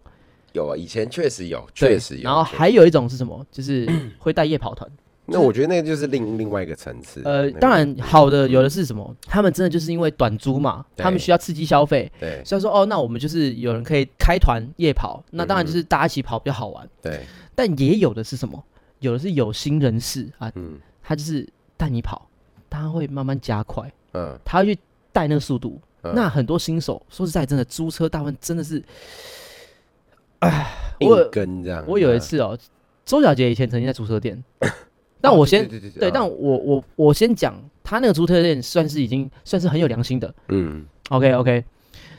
[0.54, 2.24] 有啊，以前确实有，确实有。
[2.24, 3.46] 然后还有一种是什么？
[3.52, 3.88] 就 是
[4.18, 4.90] 会带夜跑团。
[5.26, 7.22] 那我觉得那个就是另另外一个层次。
[7.24, 9.16] 呃，当然好的有的是什么？
[9.26, 16.88] 他们真的就是因为短租嘛，他们需要刺激消费，对所以说哦，那我们就是有人可以开团夜跑，那当然嗯就是大家一起跑比较好玩。
[17.02, 17.22] 对，
[17.56, 18.62] 但也有的是什么？
[19.00, 22.28] 有的是有心人士啊，嗯他就是带你跑，
[22.70, 24.82] 他会慢慢加快，嗯，他会去
[25.14, 25.80] 带那个速度。
[26.02, 28.84] 嗯那很多新手说实在，真的租车大部分真的是，
[31.00, 31.84] 我跟这样。
[31.88, 32.58] 我有一次哦，
[33.06, 34.42] 周小杰以前曾经在租车店，
[35.20, 37.54] 但我先对对对对，但啊我我我先讲，
[37.84, 41.64] 他那个租车店算是已经算是很有良心的嗯，OK OK。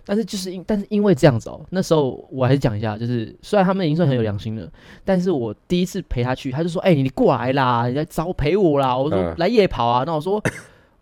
[0.06, 4.70] 但是就是因但是因为这样子哦，那时候我还是讲一下，就是虽然他们已经算很有良心了，
[5.02, 10.42] 但是我第一次陪他去，他就说：“哎、你过来啦，你来找我陪我啦。”我说：“嗯来夜跑啊。”那我说：“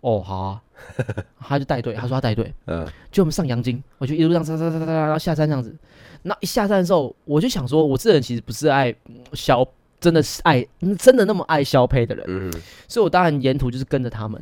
[0.03, 0.63] 哦，好啊。”
[1.41, 5.75] 他就带队，他说他带队，嗯就我们上阳金，我就一路上杀杀杀杀杀，然后下山这样子。
[6.23, 9.67] 那一下山的时候，我就想说，我这人其实不是爱嗯消，
[10.01, 12.53] 真的是爱嗯真的那么爱消配的人，嗯
[12.89, 14.41] 所以我当然沿途就是跟着他们。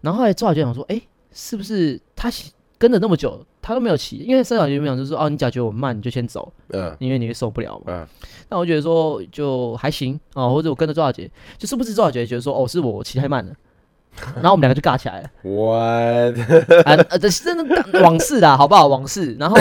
[0.00, 1.00] 然后后来周小杰想说，哎、
[1.32, 2.30] 是不是他
[2.76, 4.16] 跟了那么久，他都没有骑？
[4.18, 7.84] 因为周小杰没有就说，哦，你假如觉得我慢，你就先走，嗯因为你会受不了嘛。
[7.86, 8.06] 嗯
[8.50, 13.52] 那我觉得说就还行哦，或者我跟着周小杰，就是不是周小杰觉得说，哦，是我骑太慢了。
[14.36, 18.86] 然后我们两个就尬起来了，我啊，呃，这是真的往事啦，好不好？
[18.86, 19.34] 往事。
[19.40, 19.56] 然后，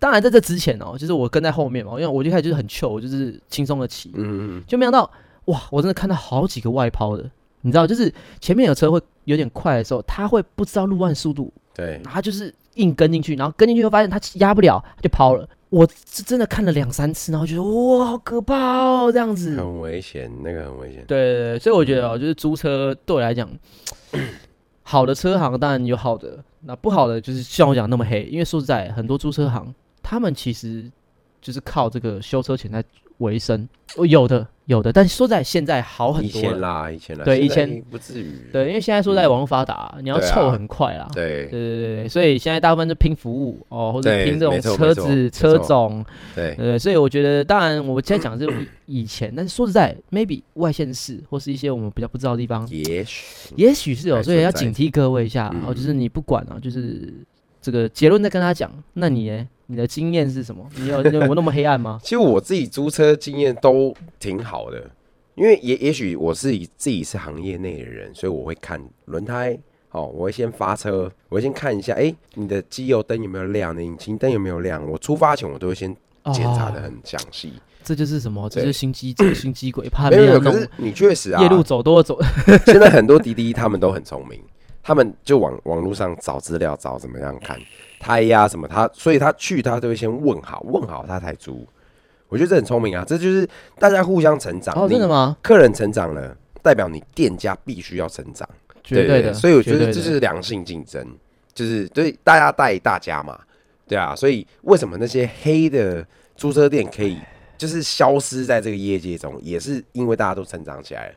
[0.00, 5.08] 当然在这之前哦，就是我跟在后面嘛，因为我一开始就是很 chill，我就是轻松的骑，嗯嗯就没想到
[5.44, 15.48] 哇，我真的看到好几个外抛的，你知道，就是前面有车会有点快的时候，他会不知道路弯速度，对，他就是硬跟进去，然后跟进去又发现他压不了，他就抛了。
[15.68, 19.56] 我是真的看了两三次，然后觉得哇，好可怕哦，这样子。
[19.56, 21.04] 很危险，那个很危险。
[21.06, 23.48] 对对对，所以我觉得哦，就是租车对我来讲，
[24.82, 28.24] 好的车行当然有好的，那不好的就是像我讲的那么黑。
[28.24, 30.90] 因为说实在，很多租车行他们其实
[31.40, 32.84] 就是靠这个修车钱在
[33.18, 36.48] 为生，哦有的有的，但是说在现在好很多了。
[36.48, 38.32] 前啦，以前啦，对以前不至于。
[38.50, 41.06] 对，因为现在说在网络发达，你要凑很快啦。
[41.12, 55.50] 对对对对对，所以现在大部分就拼服务哦，或者拼这种车子车错种，对对，所以我觉得，当然我现在讲的是以以前，但是说实在，maybe 外县市或是一些我们比较不知道的地方，也许也许是有，所以要警惕各位一下。
[55.52, 57.12] 嗯哦，就是你不管啊，就是
[57.60, 59.46] 这个结论再跟他讲，那你呢？
[59.70, 60.68] 你的经验是什么？
[60.76, 62.00] 你有你有那么黑暗吗？
[62.02, 64.90] 其实我自己租车经验都挺好的，
[65.36, 69.56] 因为也也许我是以自己是行业内的人，所以我会看轮胎。
[69.92, 74.88] 哦，我会先发车，我会先看一下，哎、你的机油灯有没有亮，你的引擎灯有没有亮。
[74.88, 75.92] 我出发前我都会先
[76.32, 77.52] 检查的哦很详细。
[77.82, 78.48] 这就是什么？
[78.48, 82.16] 这就是心机， 这个心机鬼，怕没有可是你确实啊，夜路走多走。
[82.66, 84.40] 现在很多滴滴他们都很聪明，
[84.80, 87.58] 他们就网网络上找资料，找怎么样看
[88.00, 91.64] 胎呀、什么他，所以他去他都会先问好，问好他才租。
[92.28, 94.74] 我觉得这很聪明啊，这就是大家互相成长。
[94.74, 95.36] 哦，真的吗？
[95.42, 98.48] 客人成长了，代表你店家必须要成长，
[98.82, 99.34] 绝对的。
[99.34, 101.06] 所以我觉得这是良性竞争，
[101.52, 103.38] 就是对大家带大家嘛，
[103.86, 104.16] 对啊。
[104.16, 107.18] 所以为什么那些黑的租车店可以
[107.58, 111.14] 就是消失在这个业界中，也是因为大家都成长起来了。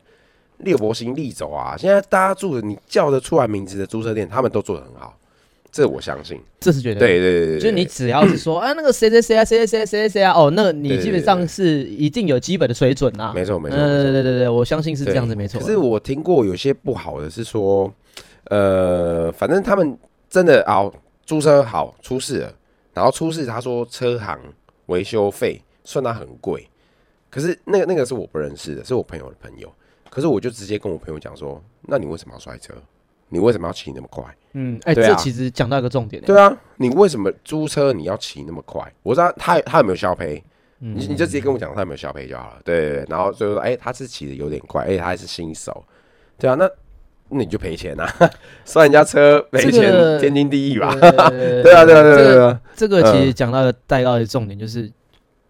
[0.58, 5.16] 六博行立走啊，现在大家住的你叫得出来名字的租车店，他们都做得很好，
[5.74, 6.40] 这我相信。
[6.60, 7.00] 这是绝对的。
[7.00, 13.32] 对对对对，就是你只要是说， 啊，那个谁谁谁啊，谁谁谁谁啊，哦，那个你基本上是一定有基本的水准啊。
[13.34, 15.60] 没错没错，嗯，没错对对对对，我相信是这样子，对没错。
[15.60, 17.92] 可是我听过有些不好的是说，
[18.44, 19.98] 呃，反正他们
[20.30, 20.88] 真的啊，
[21.26, 22.54] 租车好出事了，
[22.92, 24.38] 然后出事他说车行
[24.86, 26.68] 维修费算他很贵，
[27.28, 29.68] 可是那个那个是我不认识的，是我朋友的朋友，
[30.08, 32.72] 可是我就直接跟我朋友讲说，那你为什么要摔车？
[33.28, 34.24] 你为什么要骑那么快？
[34.52, 38.80] 嗯，哎，这其实讲到一个重点欸，对啊，你为什么租车你要骑那么快？
[39.02, 40.42] 我知道他他有没有消赔，
[40.80, 42.60] 嗯你你就直接跟我讲他有没有消赔就好了。
[42.64, 45.84] 对对对，然后就说哎、他是骑的有点快，哎、他还是新手，
[46.38, 46.70] 对啊，那
[47.30, 48.06] 那你就赔钱啊，
[48.64, 50.94] 摔人家车赔这钱个天经地义吧？
[50.94, 51.10] 对
[51.64, 54.88] 对啊对啊对啊这个对啊，这个其实嗯讲到的带到的重点就是，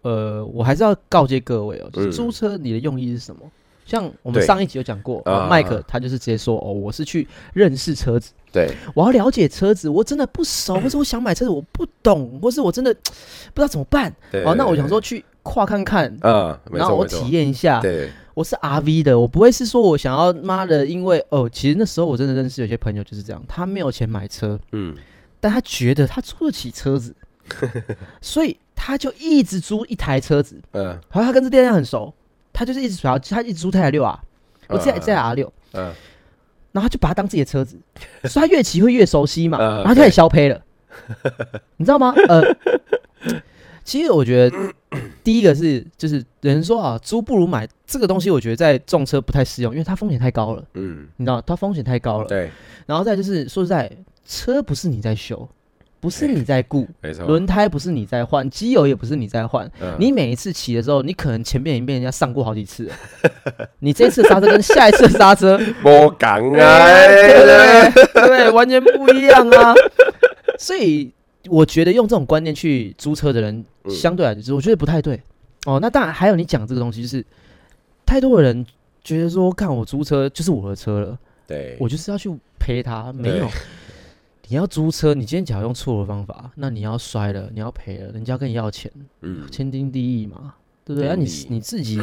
[0.01, 3.41] 呃，我还是要告诫各位哦，就是嗯租车你的用意是什么？
[3.85, 8.69] 像我们上一集有讲过，麦克他就是直接说，哦，我是去认识车子，对。
[8.93, 12.93] 我要了解车子，我真的不熟， 或是我想买车子我不懂，或是我真的
[13.53, 18.09] 不知道怎么办，对，哦，那我想，说去跨看看，对嗯，然后我体，验一下，对。
[18.33, 24.93] 我是 RV 的，我不会是说我想要妈的，因为哦，其实那时候我真的认识有些朋友就是这样，他没有钱买车，嗯。
[25.39, 27.15] 但他觉得他租得起车子，
[28.19, 30.59] 所以他就一直租一台车子。
[30.71, 30.99] 嗯。
[31.07, 32.13] 好像他跟这店家很熟，
[32.55, 34.19] 他就是一直主要他一直租泰六啊，
[34.69, 35.93] 我自己在 R 六，嗯，
[36.71, 37.77] 然后他就把它当自己的车子，
[38.23, 40.61] 所以他越骑会越熟悉嘛，嗯然后他开始消胚了，
[41.77, 42.13] 你知道吗？
[42.29, 42.41] 呃，
[43.83, 44.57] 其实我觉得
[45.23, 52.27] 第一个是就是人说啊，租不如买这个东西，我觉得在重车不太适用，因为它风险太高了，嗯，你知道，它风险太高了。
[52.27, 52.49] 对，
[52.85, 53.91] 然后再就是说实在，
[54.25, 55.47] 车不是你在修，
[55.99, 57.25] 不是你在顾， 没错。
[57.25, 59.69] 轮胎不是你在换，机油也不是你在换。
[59.81, 62.93] 嗯你每一次骑的时候，你可能前面已经被人家上过好几次了。
[63.79, 68.27] 你这次刹车跟下一次刹车，摸港啊，对不对？
[68.27, 69.73] 对，完全不一样啊。
[70.59, 71.11] 所以
[71.47, 75.21] 我觉得用这种观念去租车的人，嗯相对来说，我觉得不太对。
[75.65, 77.25] 哦，那当然还有你讲这个东西，就是
[78.05, 78.65] 太多的人
[79.03, 82.29] 觉得说，看我租车就是我的车了，对，我就是要去
[82.59, 83.51] 陪他，没有对。
[84.47, 90.53] 你要租车，你今天假如用错的方法，那你要摔了，你要赔了，人家跟你要钱，嗯，天经地义嘛，
[90.83, 91.09] 对不对？
[91.09, 91.97] 那、你你自己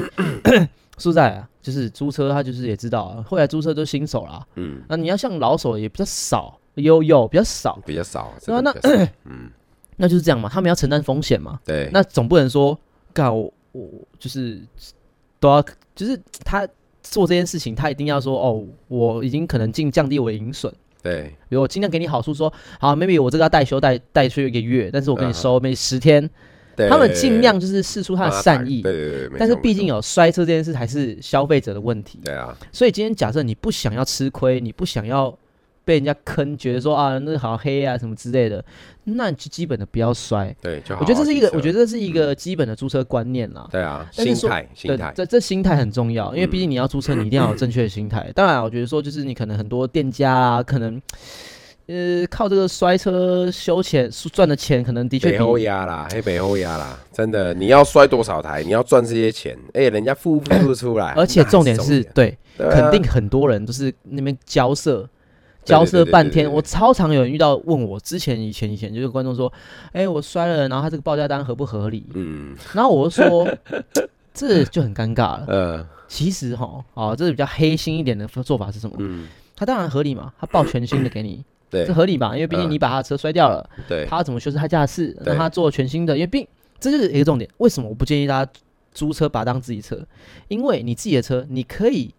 [0.99, 9.13] 说实在啊，就是租车，他就是也知道啊，后来租车都新手啦，嗯，那你要像老手也比较少，有有比较少，比较少，对啊真的比较少。
[9.25, 9.51] 嗯，
[9.97, 12.79] 那就是这样嘛，他们要承担风险嘛，对，那总不能说，
[13.13, 14.61] 干我我就是
[15.39, 16.67] 都要，就是他
[17.03, 20.73] 做这件事情，他一定要说哦，我已经可能尽降低我的盈损。
[21.03, 25.35] 对，比如我尽量给你好处说，好，maybe 我这个要代修代代修一个月，但是我跟你嗯。
[25.35, 26.31] 收 maybe 十天，
[26.77, 26.89] 对。
[26.89, 29.63] 他们尽量就是试出他的善意，对对对，没但是错没错。
[29.63, 35.37] 毕竟有摔车这件事还是消费者的问题，对啊，所以今天假设你不想要吃亏，你不想要
[35.93, 38.65] 被人家坑，觉得说啊那个好黑啊什么之类的，
[39.05, 40.57] 那你就基本的不要摔。
[40.63, 43.69] 对，就好我觉得这是一个，我觉得得这是一个基本的租车观念啦。
[43.71, 48.27] 对啊，心态心对态，，这这心态很重要，因为毕竟你要租车，你一定要有正确的心态。
[48.35, 50.99] 当然，我觉得说就是你可能很多店家啊，可能
[51.89, 61.13] 呃靠这个摔车修钱赚的钱，可能的确北后比压啦，黑北后压啦，真的，你要摔多少台，你要赚这些钱，哎，人家付不付得出来？
[61.17, 65.07] 而且重点那是对，肯定很多人都是那边交涉。
[65.65, 69.53] 对交涉半天，我超常有人遇到问我，之前以前以前就是观众说，
[69.93, 72.05] 哎、我摔了，然后他这个报价单合不合理？
[72.15, 73.49] 嗯然后我就说，
[74.35, 75.45] 这就很尴尬了。
[75.49, 78.97] 呃其实哈，哦，这是比较黑心一点的做法是什么？
[78.99, 82.35] 嗯，他当然合理嘛，他报全新的给你，对这合理吧？
[82.35, 86.47] 因为毕竟嗯你把他的车摔掉了，对他怎么修是他家的事，让他做全新的，因为并
[86.79, 87.49] 这就是一个重点。
[87.59, 88.53] 为什么我不建议大家
[88.93, 89.99] 租车把它当自己车？
[90.49, 92.13] 因为你自己的车你可以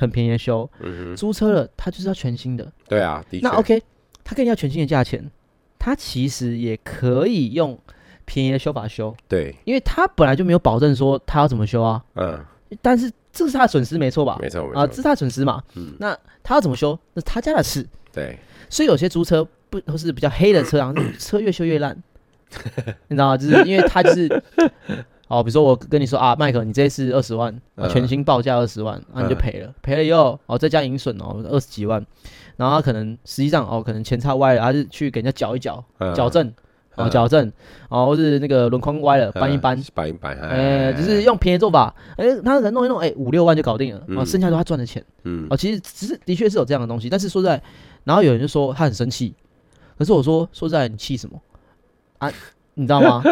[0.00, 2.70] 很便宜的修，嗯，租车了他就是要全新的。
[2.88, 3.82] 对啊，那 OK，
[4.22, 5.30] 他跟你要全新的价钱，
[5.78, 7.78] 他其实也可以用
[8.24, 12.02] 便宜的修法修，对，因为他本来就没有保证说他要怎么修啊。
[12.14, 12.44] 嗯，
[12.80, 14.38] 但是这是他的损失，没错吧？
[14.40, 15.62] 没错没啊，这，是他的损失嘛。
[15.74, 17.86] 嗯那他要怎么修，那是他家的事。
[18.12, 21.96] 对，所以有些租车不都是比较黑的车啊，那车越修越烂，
[23.08, 23.36] 你知道吗？
[23.36, 24.28] 就是因为他就是，
[25.32, 32.04] 哦，比如说我跟你说啊，麦克，你这次二十万，全新报价二十万，啊你就嗯赔了，赔了以后哦再加盈损哦二十几万，
[32.58, 36.46] 然后他可能实际上哦可能前差歪了，他是去给人家矫一矫，嗯矫正
[36.96, 37.50] 哦嗯矫正，
[37.88, 45.02] 哦或是那个轮框歪了搬一搬嗯，搬一搬，哎，就是用便宜做法，哎，他可能弄一弄，哎五六万就搞定了，哦嗯剩下都他赚的钱。
[45.24, 47.62] 嗯哦，其实只是的确是有这样的东西，但是说实在，
[48.04, 49.34] 然后有人就说他很生气，
[49.96, 51.40] 可是我说说实在，你气什么
[52.18, 52.30] 啊？
[52.74, 53.22] 你知道吗？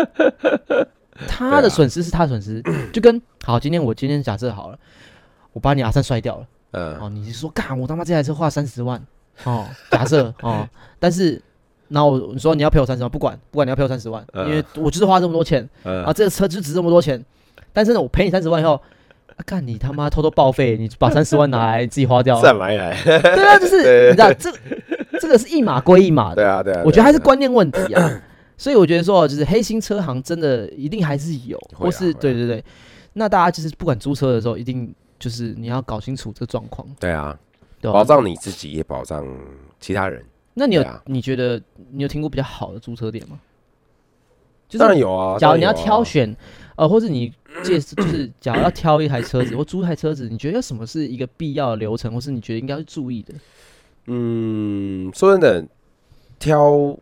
[1.28, 4.78] 他的损失是他的损失， 就跟好，今天我今天假设好了，
[5.52, 6.96] 我把你阿三摔掉了，嗯。
[6.98, 9.02] 哦，你是说干我他妈这台车花三十万，
[9.44, 11.40] 哦，假设 哦，但是。
[11.92, 14.48] 然后我你说你要赔我三十万，不管不管你要赔我三十万，嗯。
[14.48, 17.20] 因为我就是花这么多钱啊，嗯，这个车就值这么多钱，
[17.72, 18.80] 但是呢，我赔你三十万以后，
[19.34, 24.52] 啊干你他妈偷偷报废，你把三十万拿来自己花掉，再买来，对啊，就是 你知道这
[25.20, 28.22] 这个是一码归一码的，对啊对啊，我觉得还是观念问题啊。
[28.60, 32.62] 所以我觉得说，就是黑心车行真的一定还是有，或是对对对，
[33.14, 37.38] 那大家就是不管租车的时候，一定就是你要搞清楚这个状况，对啊，
[37.80, 38.04] 对吧保？
[38.04, 39.26] 障你自己也保障
[39.80, 41.02] 其他人，那你有啊。
[41.06, 41.58] 你觉得
[41.90, 43.40] 你有听过比较好的租车点吗？
[44.68, 46.36] 就当然有啊，假如你要挑选，
[46.76, 47.32] 呃，或者你
[47.64, 53.32] 介就是假如要挑一台车子 或租一台车子，你觉得什么是一个必要的流程，或是你觉得应该要注意的？
[54.04, 55.66] 嗯，说真的，
[56.38, 56.94] 挑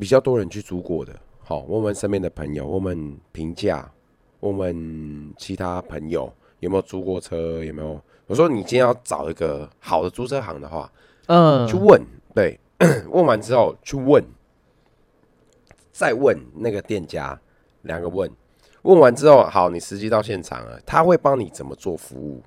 [0.00, 3.92] 比较多人去租过的，好，问问身边的朋友，问问评价，
[4.40, 8.00] 问问其他朋友有没有租过车，有没有？
[8.26, 10.90] 我说你今天要找一个好的租车行的话，
[11.26, 12.00] 嗯，去问，
[12.34, 12.58] 对，
[13.12, 14.24] 问完之后去问，
[15.92, 17.38] 再问那个店家，
[17.82, 18.30] 两个问，
[18.82, 22.42] 问完之后，好，你实际到现场了，他会帮你怎么做服务，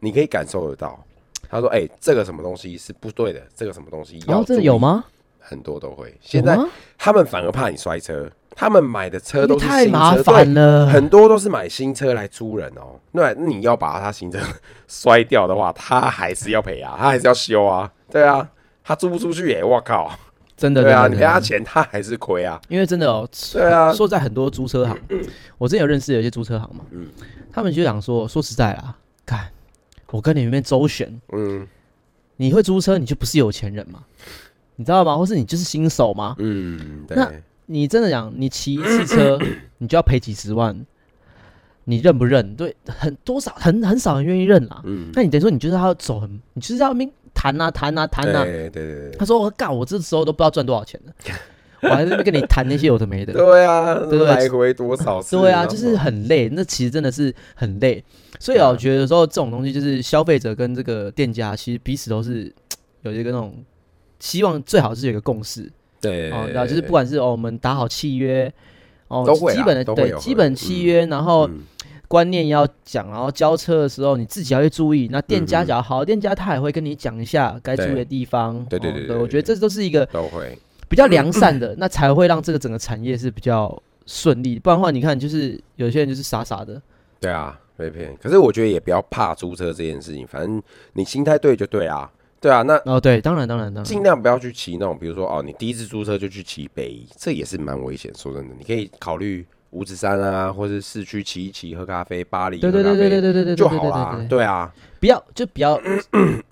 [0.00, 1.04] 你可以感受得到。
[1.46, 4.78] 他说：“哎、这个什么东西是不对的，这个什么东西要然后这有？
[4.78, 5.04] 吗？
[5.44, 6.12] 很多都会。
[6.20, 6.58] 现在
[6.96, 12.98] 他们反而怕你摔车，他们买的车都是新太麻车烦了，对很多都是买新车来租人哦。
[13.12, 14.38] 那你要把他新车
[14.88, 17.90] 摔掉的话，他还是要赔啊，他还是要修啊。
[18.10, 18.48] 对啊，
[18.82, 20.10] 他租不出去耶、我靠！
[20.56, 22.60] 真的，对啊，你赔他钱，他还是亏啊。
[22.68, 24.96] 因为真的哦，对啊，说在很多租车行，
[25.58, 27.08] 我之前有认识有一些租车行嘛，嗯
[27.52, 29.48] 他们就想说，说实在啦，看
[30.12, 31.66] 我跟你们周旋，嗯
[32.36, 34.04] 你会租车，你就不是有钱人嘛，
[34.76, 35.16] 你知道吗？
[35.16, 36.34] 或是你就是新手吗？
[36.38, 37.30] 嗯，那，
[37.66, 39.38] 你真的讲，你骑一次车，
[39.78, 40.84] 你就要赔几十万，
[41.84, 42.54] 你认不认？
[42.56, 44.82] 对，很多少很很少人愿意认啦。
[44.84, 48.44] 嗯，那你等于说你就是要走很，你就是要命谈啊谈啊谈啊。
[48.44, 51.12] 对对对对他说我干，我这时候都不知道赚多少钱了，
[51.82, 53.32] 我还在那边跟你谈那些有的没的。
[53.32, 55.36] 对啊，对对来回多少次？
[55.36, 58.02] 对啊，就是很累，那其实真的是很累。
[58.40, 62.52] 所以我觉得说这种东西就是消费者跟这个店家其实彼此都是
[63.02, 63.54] 有一个那种
[64.20, 68.52] 希望，最好是有一个共识对哦，然后就是不管是哦我们打好契约
[69.08, 71.60] 哦基本的对基本契约，然后嗯
[72.06, 75.08] 观念要讲，然后交车的时候你自己要去注意。
[75.10, 78.64] 那店家讲嗯好，店家他也会跟你讲一下该注意的地方。
[78.66, 80.56] 对对对我觉得这都是一个都会，
[80.88, 84.58] 比较良善的，那才会让这个整个产业是比较顺利。
[84.58, 86.80] 不然的话，你看就是有些人就是傻傻的。
[87.18, 88.14] 对啊，被骗。
[88.22, 92.08] 可是我觉得也不要怕租车这件事情，反正你心态对就对啊。
[92.44, 98.12] 对啊，那哦，对，当然，当然，当然，尽量不要去骑那种，比如说哦，你第一次租车就去骑北宜，这也是蛮危险。
[98.14, 105.80] 说真的，你可以考虑五指山啊，或是市区骑一骑，喝咖啡，巴黎对对对对对对就好啦对啊，不要就不要，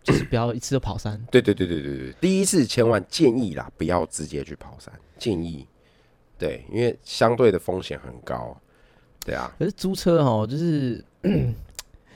[0.03, 1.23] 就是不要一次就跑山。
[1.31, 5.67] 对对对对对对，第一次千万建议啦，不要直接去跑山，建议。
[6.39, 8.57] 对，因为相对的风险很高。
[9.27, 11.05] 对啊，可是租车哦，就是，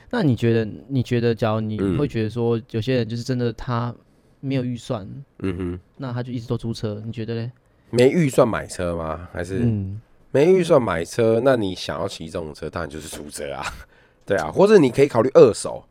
[0.09, 0.65] 那你觉得？
[0.87, 3.93] 你觉得，假如你嗯会觉得说，有些人就是真的他
[4.39, 5.07] 没有预算，
[5.39, 7.51] 嗯哼，那他就一直都租车，你觉得嘞？
[7.89, 9.27] 没预算买车吗？
[9.33, 9.99] 还是嗯，
[10.31, 11.41] 没预算买车？
[11.43, 13.63] 那你想要骑这种车，当然就是租车啊。
[14.25, 15.83] 对啊，或者你可以考虑二手，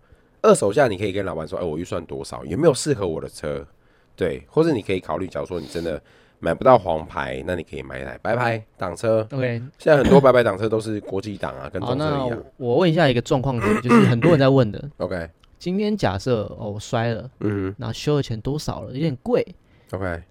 [0.42, 3.66] 二手价你可以跟老板说，哎、我预算多少，有没有适合我的车？
[4.14, 6.02] 对，或者你可以考虑，假如说你真的
[6.38, 9.26] 买不到黄牌，那你可以买一台白牌挡车。
[9.32, 12.42] OK，现在很多白牌挡车都是国际档啊，跟好，中车那一样。
[12.56, 18.92] 我问一下一个状况题，就是很多人在问的， OK，今天假设哦我摔了，嗯那修的钱多少了？
[18.92, 19.44] 有点贵
[19.92, 20.22] ，，OK，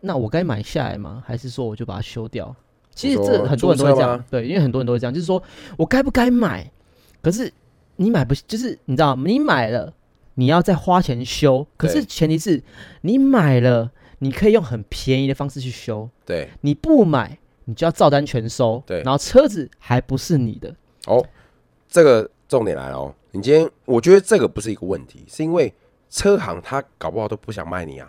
[0.00, 1.22] 那我该买下来吗？
[1.26, 2.54] 还是说我就把它修掉？
[2.94, 5.42] 其实这很多人都会这样，对，因为很多人都会这样，就是说
[5.76, 6.70] 我该不该买？
[7.22, 7.52] 可是
[7.96, 9.92] 你买不，就是你知道，你买了，
[10.34, 12.62] 你要再花钱修，可是前提是
[13.02, 13.90] 你买了，
[14.22, 19.02] 你可以用很便宜的方式去修，对，你不买，你就要照单全收，对。
[19.02, 20.72] 然后车子还不是你的，
[21.06, 21.26] 哦，
[21.88, 23.12] 这个重点来了哦。
[23.32, 25.74] 你今天，我觉得这个不是一个问题，是因为
[26.08, 28.08] 车行他搞不好都不想卖你啊，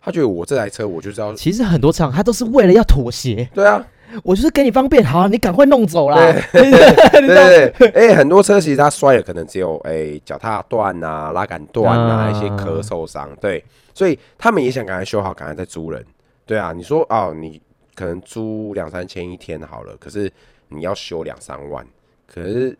[0.00, 3.84] 他觉得我这台车我就是要，其实很多厂他都是为了要妥协，对啊，
[4.22, 6.16] 我就是给你方便，好，你赶快弄走啦，
[6.52, 6.70] 对。
[7.26, 13.64] 对对，哎、很多车其实它摔了，可能只有哎脚、踏断啊、拉杆断啊、啊一些壳受伤，对，
[13.98, 16.06] 所以他们也想赶快修好，赶快再租人，
[16.46, 17.60] 对啊，你说哦，你
[17.96, 20.30] 可能租两三千一天好了，可是
[20.68, 21.84] 你要修两三万，
[22.32, 22.78] 可是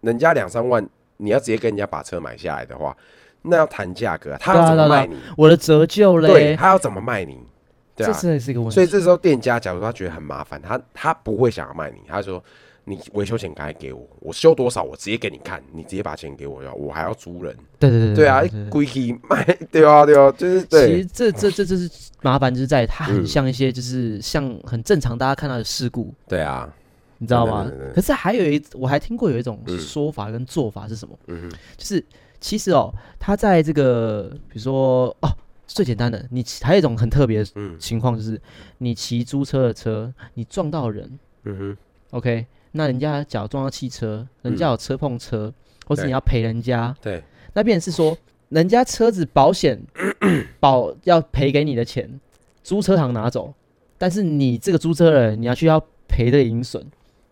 [0.00, 0.84] 人家两三万，
[1.18, 2.96] 你要直接跟人家把车买下来的话，
[3.42, 5.16] 那要谈价格啊，他要怎么卖你？
[5.36, 7.38] 我的折旧嘞对，他要怎么卖你？
[7.94, 8.74] 对这啊，真的是一个问题。
[8.74, 12.42] 所以这时候店家假如他觉得很麻烦，他他不会想要卖你，他说
[12.88, 17.54] 你维修钱赶快给我，我修多少我直接给你看，你直接把钱给我要，我还要租人。
[17.78, 21.90] 对对对对啊，对对故意卖，对啊对啊，就是其实这这这就是
[22.22, 26.72] 麻烦，就是在它很嗯像一些就是像很正常大家看到的事故，对啊，
[27.18, 27.70] 你知道吗？
[27.94, 31.18] 可是还有一，我还听过有一种嗯说法跟做法是什么？
[31.26, 32.02] 嗯哼，就是
[32.40, 35.28] 其实哦，他在这个比如说哦，
[35.66, 38.40] 最简单的，你还有一种很特别的嗯情况，就是
[38.78, 41.76] 你骑租车的车，你撞到人嗯哼
[42.10, 45.52] ，，OK，那人家假如撞到汽车，人家有车碰车，
[45.86, 47.22] 或是你要赔人家，对。
[47.54, 48.16] 那便是说，
[48.50, 49.80] 人家车子保险
[50.60, 52.20] 保要赔给你的钱，
[52.62, 53.52] 租车行拿走，
[53.96, 56.84] 但是你这个租车人你要去要赔的银损，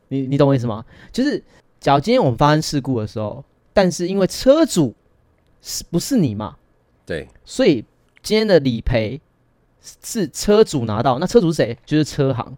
[0.09, 0.85] 你你懂我意思吗？
[1.12, 1.42] 就是
[1.79, 4.94] 假如今天我们发生事故的时候，但是因为车主
[5.61, 6.57] 是不是你嘛，
[7.05, 7.29] 对。
[7.44, 7.85] 所以
[8.22, 9.20] 今天的理赔
[10.03, 11.79] 是车主拿到，那车主是谁？
[11.85, 12.57] 就是车行，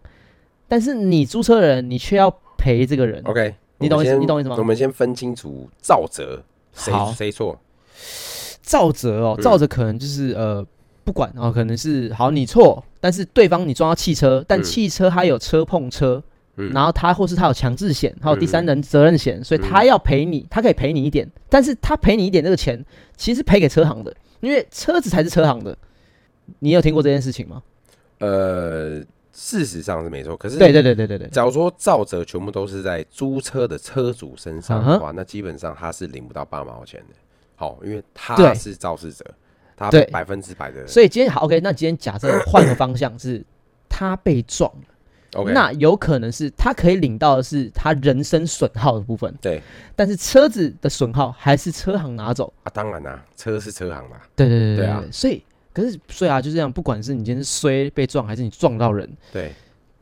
[0.67, 4.55] 但是你租车人你却要赔这个人，，OK，你懂意思你懂意思吗？
[4.59, 6.43] 我们先分清楚赵哲
[6.73, 7.57] 谁谁错，
[8.61, 10.63] 赵哲哦，赵哲可能就是呃，
[11.05, 14.63] 不管哦，可能是好你错，但是对方你撞到汽车，但嗯。
[14.63, 16.21] 汽车它有车碰车，
[16.57, 16.71] 嗯。
[16.73, 22.83] 然后他或是他有强制险，还有第三嗯人责任险，所以他要赔你，他可以赔你一点，但是他赔你一点这个钱，
[23.17, 25.75] 其实赔给车行的，因为车子才是车行的。
[26.59, 27.61] 你有听过这件事情吗？
[28.19, 29.01] 呃，
[29.41, 37.15] 事实上是没错，可是对对对对对对，假如说造责全部都是在租车的车主身上的话，那基本上他是领不到八毛钱的。
[37.55, 39.23] 好，因为他是肇事者，
[39.77, 40.03] 他对。
[40.07, 43.41] 百分之百的所以今天好 OK，那今天假设换个方向是
[43.87, 49.61] 他被撞了，OK，那有可能是他可以领到的是他人身损耗的部分，对。
[49.95, 52.53] 但是车子的损耗还是车行拿走。
[52.63, 55.01] 啊，当然啦，车是车行嘛，对对对对啊。
[55.11, 55.41] 所以
[55.73, 59.53] 可是所以啊，就这样，不管是你今天是衰被撞，还是你撞到人，对，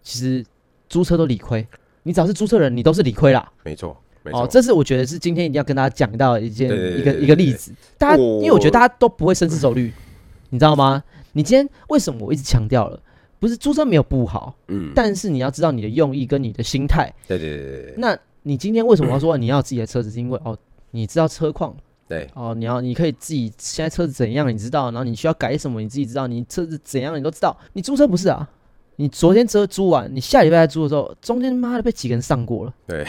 [0.02, 0.46] 其实
[0.90, 1.66] 租车都理亏。
[2.04, 3.52] 你只要是租车人，你都是理亏啦。
[3.64, 7.74] 没错，没错，哦，这是我觉得是今天一定要跟大家讲到的一件一个一个例子。
[7.98, 9.92] 大家，因为我觉得大家都不会深思熟虑，
[10.50, 11.04] 你知道吗？
[11.34, 12.98] 你今天为什么我一直强调了，
[13.40, 17.14] 不是租车没有不好，嗯，但是你要知道你的用意跟你的心态。
[17.28, 20.10] 对对对那你今天为什么要说你要自己的车子？
[20.10, 20.58] 是因为哦，
[20.92, 21.76] 你知道车况
[22.08, 27.58] 对哦，你要你可以自己现在车子怎样，你知道，然后你需要改什么，你自己知道，你车子怎样你都知道。
[27.74, 28.50] 你租车不是啊？
[28.96, 32.74] 你昨天车租完，你下礼拜再租的时候，中间妈的被几个人上过了。
[32.88, 33.06] 对，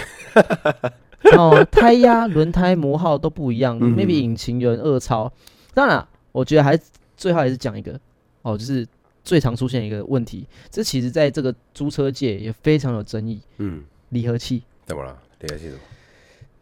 [1.36, 5.32] 哦，胎压、轮胎磨耗都不一样、嗯 m a y b e 引擎有人恶超。
[5.72, 6.82] 当然啊，我觉得还是
[7.16, 7.98] 最后还是讲一个
[8.42, 8.86] 哦，就是
[9.24, 14.62] 最常出现一个问题，这其实在这个租车界也非常有争议，嗯，离合器。
[14.84, 15.16] 怎么了？
[15.40, 15.78] 离合器怎么？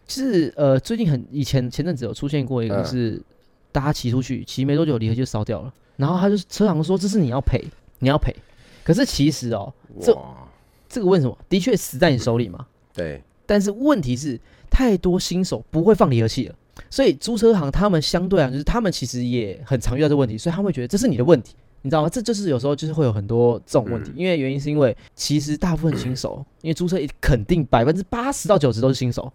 [0.07, 3.23] 就是呃，最近很以前前阵子有出现过一个，嗯是
[3.73, 7.63] 大家骑出去，骑没多久离合器就烧掉了，然后他就车行说这是你要赔，
[7.99, 8.35] 你要赔。
[8.85, 10.17] 可是其实哦，这，
[10.89, 11.37] 这个为什么？
[11.49, 12.67] 的确死在你手里嘛。
[12.95, 14.41] 对，但是问题是，
[14.71, 16.55] 太多新手不会放离合器了，
[16.89, 22.09] 所以租车行他们相对啊，就是他们其实也很常遇到这个问题，所以他们会觉得这是你的问题，你知道吗？
[22.09, 29.31] 这就是有时候就是会有很多这种问题，嗯因为原因是因为其实大部分新手，因为租车肯定百分之八十到九十都是新手。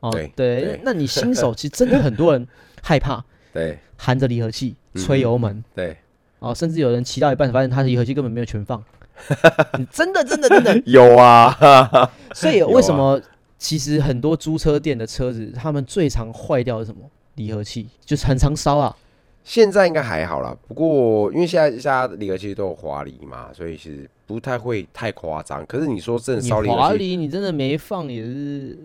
[0.00, 2.46] 哦，对那你新手其实真的很多人
[2.82, 3.78] 害怕 对。
[4.00, 5.96] 含着离合器嗯吹油门，对，
[6.38, 8.80] 哦，甚至有人骑到一半发现他的离合器根本没有全放，
[9.76, 10.80] 你真的真的真的。
[10.86, 13.20] 有啊，所以为什么
[13.58, 17.10] 其实很多租车店的车子，他们最常坏掉的是什么？
[17.34, 18.96] 离合器，就是很常烧啊。
[19.42, 25.66] 现在应该还好啦，不过因为现在现在离合器都有滑离嘛，所以其实不太会太夸张。
[25.66, 28.78] 可是你说真的你烧离合器，滑离，你真的没放也是，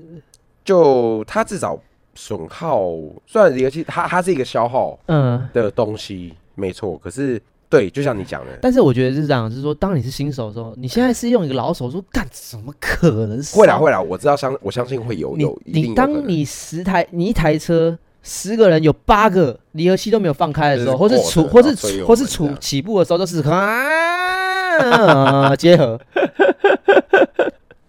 [0.64, 1.78] 就它至少
[2.16, 2.82] 损耗，
[3.26, 5.47] 虽然离合器它它是一个消耗嗯。
[5.53, 6.97] 的东西，没错。
[6.97, 13.57] 可是对，就像你讲的，但是我觉得是这样，就是说，当你是新手的时候，你现在是用一个老手说，干怎么可能烧？
[13.57, 25.99] 会啦会啦，我知道相我相信会有你你当你十台你一台车十个人有八个离合器都没有放开的时候，或是是处或是或是处起步的时候，就是啊结合。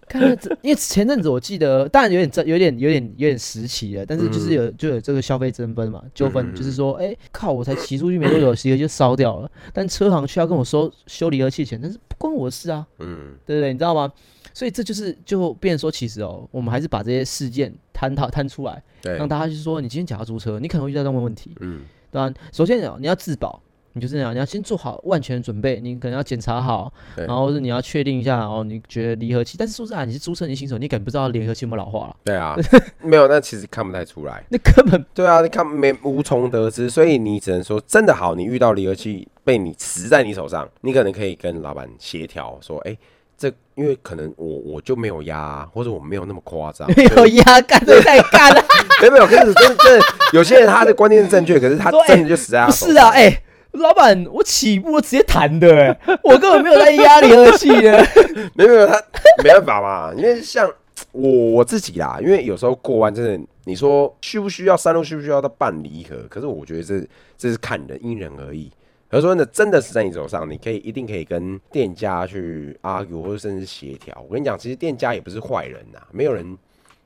[0.07, 12.85] 看了这，因为前阵子我记得，当然有点这有点有点有点时期了，但是就是有就有这个消费争分嘛纠纷，嗯就是说，哎、靠，我才骑出去没多久，离合器就烧掉了，但车行却要跟我收修离合器钱，但是不关我的事啊。
[12.99, 13.73] 嗯对不对？
[13.73, 14.11] 你知道吗？
[14.53, 23.61] 所以这就是就变成说，其实哦，我们还是把这些事件摊讨摊出来，让大家就是说，你今天假如租车，你可能会遇到这样的问题，嗯对吧、首先哦，你要自保，
[23.95, 32.57] 你就是这样，你要先做好万全的准备，你可能要检查好，然后是你要确定一下哦，你觉得离合器，但是说实在，你是租车，你新手，你根本不知道离合器有没有老化了，对啊，
[33.01, 34.43] 没有那其实看不太出来。
[34.51, 42.97] 那根本对啊，你看没无从得知，所以你只能说真的好，你遇到离合器被你持在你手上，你可能可以跟老板协调说，哎、
[43.37, 48.61] 这因为可能我我就没有压、啊，或者我没有那么夸张， 没有压干，这太干了。
[49.01, 53.41] 没有没有，可是真的真的有些人他的观念是正确，可是他真的就死在是啊，上哎、
[53.75, 58.05] 老板，我起步我直接弹的、哎， 我根本没有在压离合器的。
[58.55, 59.01] 没有没有，他
[59.43, 60.69] 没办法嘛，因为像
[61.11, 66.15] 我我自己啦，因为有时候过弯真的，你说需不需要山路需不需要到半离合？
[66.29, 67.07] 可是我觉得这
[67.37, 68.71] 这是看人，因人而异。
[69.11, 74.17] 而说呢，真的是在你手上，你可以一定可以跟店家去 argue，或者甚至协调。
[74.27, 76.57] 我跟你讲，其实店家也不是坏人呐，没有人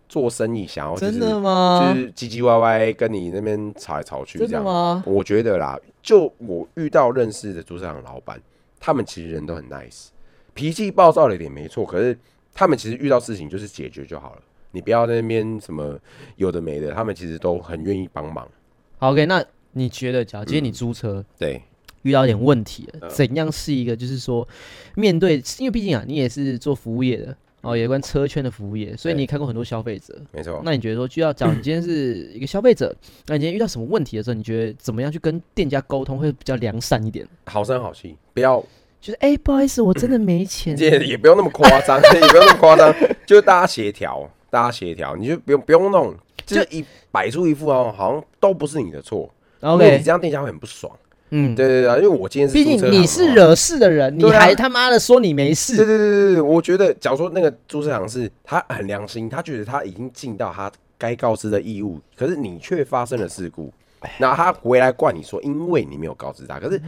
[0.07, 1.93] 做生意想要、就是、真的吗？
[1.93, 4.65] 就是唧唧歪歪跟你那边吵来吵去这真的样。
[4.65, 5.03] 吗？
[5.05, 5.77] 我觉得啦，
[6.09, 8.41] 就我遇到认识的租车行老板，
[8.79, 10.07] 他们其实人都很 nice，
[10.55, 12.17] 脾气暴躁了一点没错，可是
[12.51, 14.41] 他们其实遇到事情就是解决就好了，
[14.71, 15.99] 你不要在那边什么
[16.37, 18.49] 有的没的，他们其实都很愿意帮忙。
[18.97, 21.61] 好，OK，那你觉得，假如今天你租车，对，
[22.01, 24.47] 遇到一点问题怎样是一个就是说
[24.95, 30.17] 面对，因为毕竟啊，你也是做服务业的哦，有关车圈的服务业，所以你看过很多消费者。
[30.31, 30.61] 没错。
[30.63, 32.95] 那你觉得说，就要讲你今天是 一个消费者，
[33.27, 37.27] 那你今天遇到什么问题的时候，你觉得怎么样去跟店家沟通会比较良善一点？
[37.45, 38.59] 好声好气，不要
[39.01, 40.75] 就是哎、不好意思，我真的没钱。
[40.79, 42.93] 也也不用那么夸张， 也不用那么夸张，
[43.25, 49.29] 就是大家协调，大家协调，你就不用不用弄，就是一摆出一副哦，好像都不是你的错
[49.59, 50.91] 然后你这样店家会很不爽。
[51.31, 63.71] 嗯，对对对，因为我今天是毕竟你是惹事的人，你还他妈的说你没对事，对对对对，我觉得，假如说那个租车行是他很良心，他觉得他已经尽到他该告知的义务，可是你却发生了事故，
[64.17, 66.59] 然后他回来怪你说，因为你没有告知他。
[66.59, 66.81] 可是，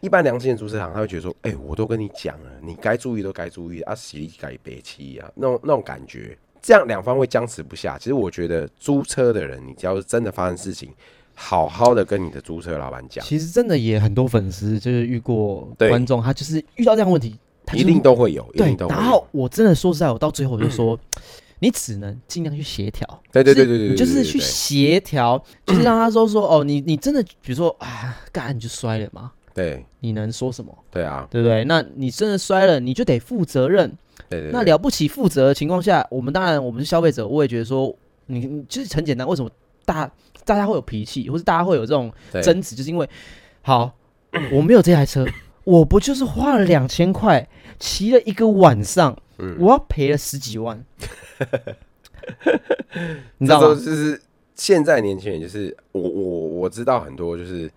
[0.00, 7.96] 一般良心的租车行，他会觉得说，哎、我都跟你讲了，你该注意都该注意啊，洗力该别气啊，那种那种感觉，这样两方会僵持不下。
[7.98, 10.90] 其实我觉得租车的人，你只要是真的发生事情，
[11.40, 18.88] 好好的跟你的租车老板讲，其实真的也很多粉丝就是遇过对观众，他就是遇到这样问题，他一就是定都会有，一对定都。
[18.88, 19.00] 会有。
[19.00, 20.98] 然后我真的说实在，我到最后我就说，
[21.60, 23.06] 你只能尽量去协调。
[23.30, 30.76] 对对对对对，你就是去协调，就是让他说说哦，你你真的比如说啊，干你就摔了吗，对你能说什么？
[30.90, 31.64] 对啊，对不对？
[31.66, 33.96] 那你真的摔了，你就得负责任。
[34.28, 34.50] 对对。
[34.50, 37.94] 那了不起负责的情况下，我们当然我们是消费者，我也觉得说，
[38.26, 39.48] 你你就是很简单，为什么
[39.84, 40.10] 大
[40.48, 42.42] 大家会有脾气，或是大家会有这种对。
[42.42, 43.08] 争执，就是因为
[43.62, 43.94] 好，
[44.52, 45.24] 我没有这台车，
[45.64, 47.46] 我不就是花了两千块
[47.78, 49.56] 骑了一个晚上，嗯。
[49.60, 50.82] 我要赔了十几万，
[53.38, 53.74] 你知道吗？
[53.74, 54.20] 就是
[54.54, 57.70] 现在年轻人，就是我我我知道很多，就是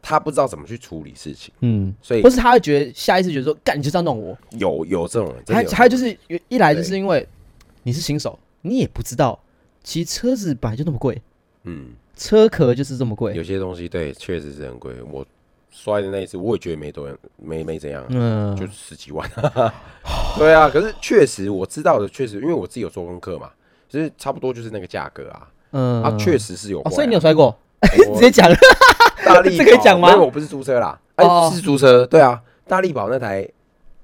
[0.00, 5.88] 他不知道怎么去处理事情，嗯，所以或是他会觉得下意识觉得说，干你就是要弄我，有有这种人，还还有。
[5.88, 6.16] 就是
[6.48, 7.26] 一来就是因为
[7.82, 9.38] 你是新手，你也不知道，
[9.82, 11.20] 其实车子本来就那么贵，
[11.64, 14.94] 嗯，车壳就是这么贵，有些东西对确实是很贵。
[15.10, 15.24] 我
[15.70, 19.28] 摔的那一次，我也觉得没多没没怎样，嗯，就十几万。
[20.38, 23.50] 对啊，可是确实我知道的，确实因为我自己有做功课嘛，
[23.88, 26.02] 就是差不多就是那个价格啊，嗯。
[26.02, 26.82] 啊，确实是有。
[26.90, 27.56] 所以你有摔过，
[28.14, 28.56] 直接讲了，
[29.26, 30.10] 大力这可以讲吗？
[30.12, 31.50] 因为，我不是租车啦，哎、哦。
[31.52, 33.48] 是租车，对啊，大力宝那台，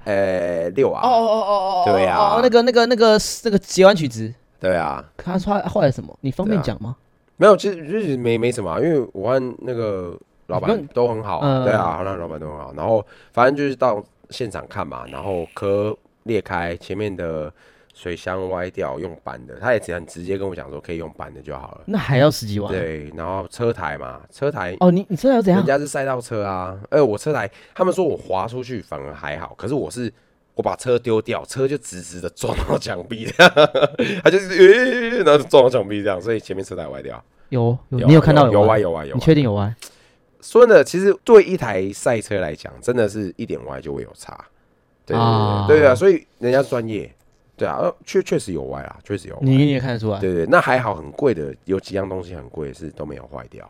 [0.04, 2.18] 呃，六啊，哦哦哦哦哦，对啊。
[2.36, 6.16] 哦那个那个那个那个截弯曲直，对啊，他说他后来什么？
[6.22, 6.96] 你方便讲吗？
[7.40, 10.14] 没有，其实就是没没什么啊，因为我和那个
[10.48, 17.50] 老板都很好，嗯对啊，那老板都很好，然后反正就是到现场看嘛，然后壳裂开，前面的
[17.94, 21.80] 水箱歪掉，用板的，他也只很直接跟我讲说可以用板的就好了。
[21.86, 25.66] 那还要十几万？，对，然后车台嘛，车台哦，你你知道要怎样人？
[25.66, 30.12] 家是赛道车啊，哎，我车台，他们说我滑出去反而还好，可是我是
[30.60, 33.24] 我把车丢掉，车就直直的撞到墙壁，
[34.22, 37.22] 他就是、呃然后就撞到墙壁这样，所以前面车胎歪掉。
[37.48, 38.50] 有有，有你有看到歪？
[38.52, 39.24] 有歪有歪有你歪。
[39.24, 39.74] 确定有歪？
[40.42, 44.38] 说真的，其实对一台赛车来讲，真的是一点歪就会有差。
[45.06, 47.10] 对对啊对啊，所以人家专业，
[47.56, 49.40] 对啊，呃确确实有歪啊，确实有歪。
[49.40, 50.20] 你你也看得出来？
[50.20, 53.64] 对对，那还好，很贵的有几样东西很贵是都没有坏掉，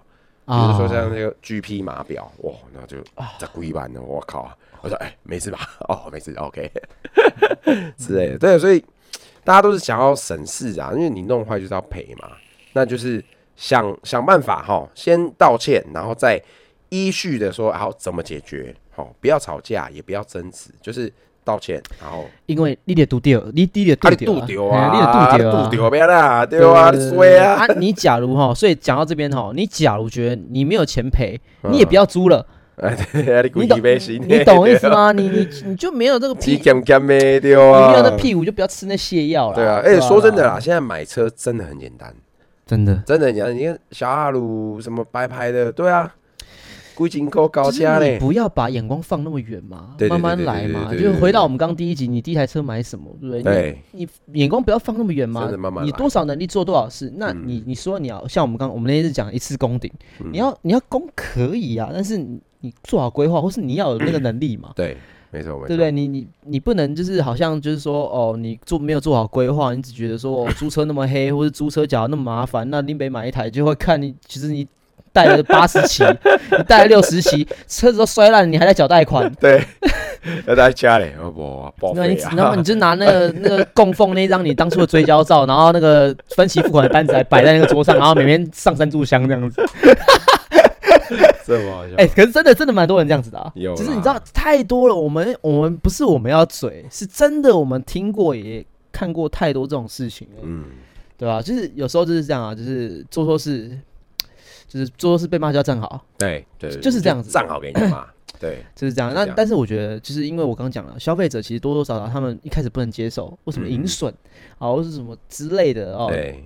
[0.44, 2.96] 比啊如说像那个 GP 码表，哇，那就
[3.38, 4.50] 在贵版的，我靠！
[4.82, 5.58] 我说哎，没事吧？
[5.88, 6.70] 哦，没事，OK
[7.96, 8.38] 之类的。
[8.38, 8.84] 对，所以
[9.44, 12.28] 大家都是想要省事啊，因为你弄坏就是要赔嘛，
[12.72, 13.22] 那就是
[13.56, 16.40] 想想办法哈，先道歉，然后再
[16.88, 21.12] 依序的说好怎么解决，好，不要吵架，也不要争执，就是
[21.44, 27.66] 道歉，然后因为你得度掉，你你得啊，你度度丢哎啊，你得度掉啊度丢别啦，对啊，你衰啊，啊！
[27.78, 32.44] 你假如哈，所以讲到这边哈，你假如觉得你没有钱赔，嗯你也不要租了，
[32.80, 34.88] 哎，对啊，你懂意被心，你懂意思？
[34.88, 35.12] 吗？
[35.16, 39.54] 你你你就没有这个屁，鸡你干干没丢没啊，有那屁股就不要吃那泻药了。
[39.54, 42.14] 对啊，哎、说真的啦，，现在买车真的很简单，
[42.66, 43.02] 真的。
[43.06, 43.56] 真的很简单。
[43.56, 46.14] 你看小阿鲁什么白牌的，对啊，
[46.94, 50.94] 贵进口高就是价嘞，你不要把眼光放那么远嘛，慢慢来嘛。
[50.94, 53.42] 就回到我们刚刚第一集，你第一台车买什么，对不对？
[53.42, 55.50] 对，你你眼光不要放那么远嘛
[55.82, 57.12] 你多少能力做多少事。
[57.16, 62.18] 那嗯你你说你要像我们刚我们那天是讲一次攻顶，嗯你要你要攻可以啊，但是
[62.60, 64.70] 你你做好规划，或是你要有那个能力嘛。
[64.74, 64.96] 对，
[65.30, 65.90] 没错，没错，对不对？
[65.90, 74.66] 你你你不能就是好像就是说哦，你做没有做好规划，你只觉得说哦， 租车那么黑，或者租车缴那么麻烦，那林北买一台就会看你，其实你
[75.12, 76.04] 贷了八十期，
[76.56, 79.62] 你贷了六十期，车子都摔烂，你还在缴贷款，对，
[80.46, 89.62] 要在家里，哦不，报那你废然后啊，你就拿那个那个供奉那张你当初的追焦照，然后那个分期付款的单子还摆在那个桌上，然后每天上三炷香这样子。
[91.50, 100.64] 这么好笑，哎、可是真的真的蛮多人这样子的啊，有只是你知道太多了，我们我们不是我们要嘴，是真的我们听过也看过太多这种事情了，嗯，
[101.16, 103.76] 对吧、就是有时候就是这样啊，就是做错事，
[104.68, 108.06] 就是做错事被骂就要站好，对对，就是这样子站好给你骂，
[108.38, 109.12] 对， 就是这样。
[109.12, 114.12] 那但是我觉得，就是因为我刚刚讲了，消费者其实多多少少他们一开始不能接受，为什么银损
[114.58, 116.06] 啊，或是什么之类的哦。
[116.10, 116.44] 嗯对，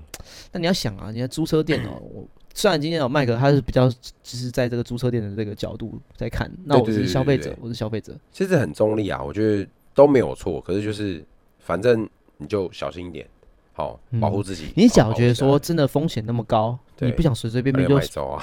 [0.53, 7.53] 那你要想啊，你要租车店哦，我虽然今天有麦克，他是比较就是在这个租车店的这个角度在看，那我对对对是消费者对。
[7.55, 8.17] 对，我是消费者。
[8.31, 11.23] 其实很中立啊，我觉得都没有错，可是就是
[11.59, 13.27] 反正你就小心一点，
[13.73, 14.21] 好嗯。
[14.21, 14.73] 保护自己。
[14.77, 18.43] 你假如好觉得说，真的风险那么高，你不想随随便便就卖走啊，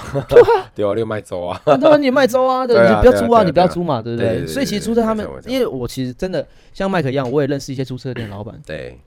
[0.76, 4.28] 对啊，六卖走啊，那当然你卖租啊，对，你不要租啊，你不要租嘛，对不对？
[4.28, 8.99] 对对对所以其实租车他们因为我其实真的像麦克一样，我也认识一些租车店老板，对，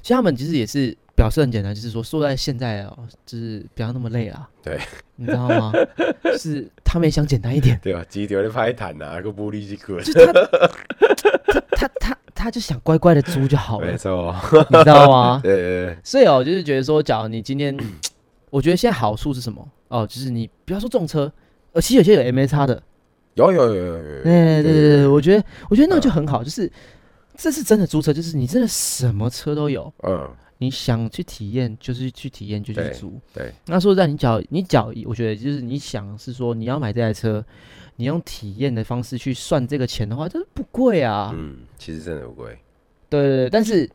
[0.00, 2.96] 其实他们其实也是表示很简单，就是说说在现在哦，
[3.26, 4.48] 就是不要那么累啦。
[4.62, 4.78] 对，
[5.16, 5.72] 你知道吗？
[6.38, 8.04] 是他们也想简单一点，对吧？
[8.08, 14.32] 机条咧歹谈啊，个玻璃机滚，就他他他他他就想乖乖的租就好了没，错，
[14.70, 15.40] 你知道吗？
[15.42, 17.76] 对对对，所以哦，就是觉得说，假如你今天，
[18.50, 19.68] 我觉得现在好处是什么？
[19.88, 21.32] 哦，就是你不要说重车，
[21.72, 22.80] 呃，其实有些有 M A 叉的，
[23.34, 26.70] 有有有有有，对对对对，我觉得我觉得那个就很好，就是
[27.36, 33.18] 这是真的租车，就是你真的什么车都有，嗯，你想去体验就是去体验就去租。
[33.32, 37.44] 对，那说实在，你脚你脚，我觉得就是你想是说你要买这台车，
[37.96, 41.32] 你用体验的方式去算这个钱的话，就是不贵啊。
[41.34, 42.58] 嗯，其实真的不贵，
[43.08, 43.88] 对对对，但是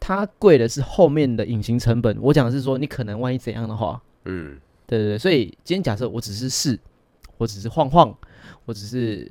[0.00, 2.16] 它贵的是后面的隐形成本。
[2.20, 5.18] 我讲的是说，你可能万一怎样的话，嗯，对对对。
[5.18, 6.78] 所以今天假设我只是试，
[7.36, 8.16] 我只是晃晃，
[8.64, 9.30] 我只是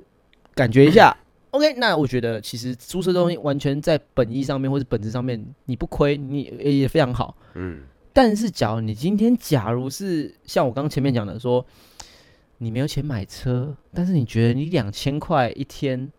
[0.53, 1.15] 感觉一下。
[1.53, 7.37] OK，那我觉得其实租车这东西完全在本意上面或者本质上面你不亏，你也也非常好。
[7.53, 11.63] 嗯，但是，假如你今天假如是像我刚刚前面讲的说，
[12.57, 16.11] 你没有钱买车，但是你觉得你两千块一天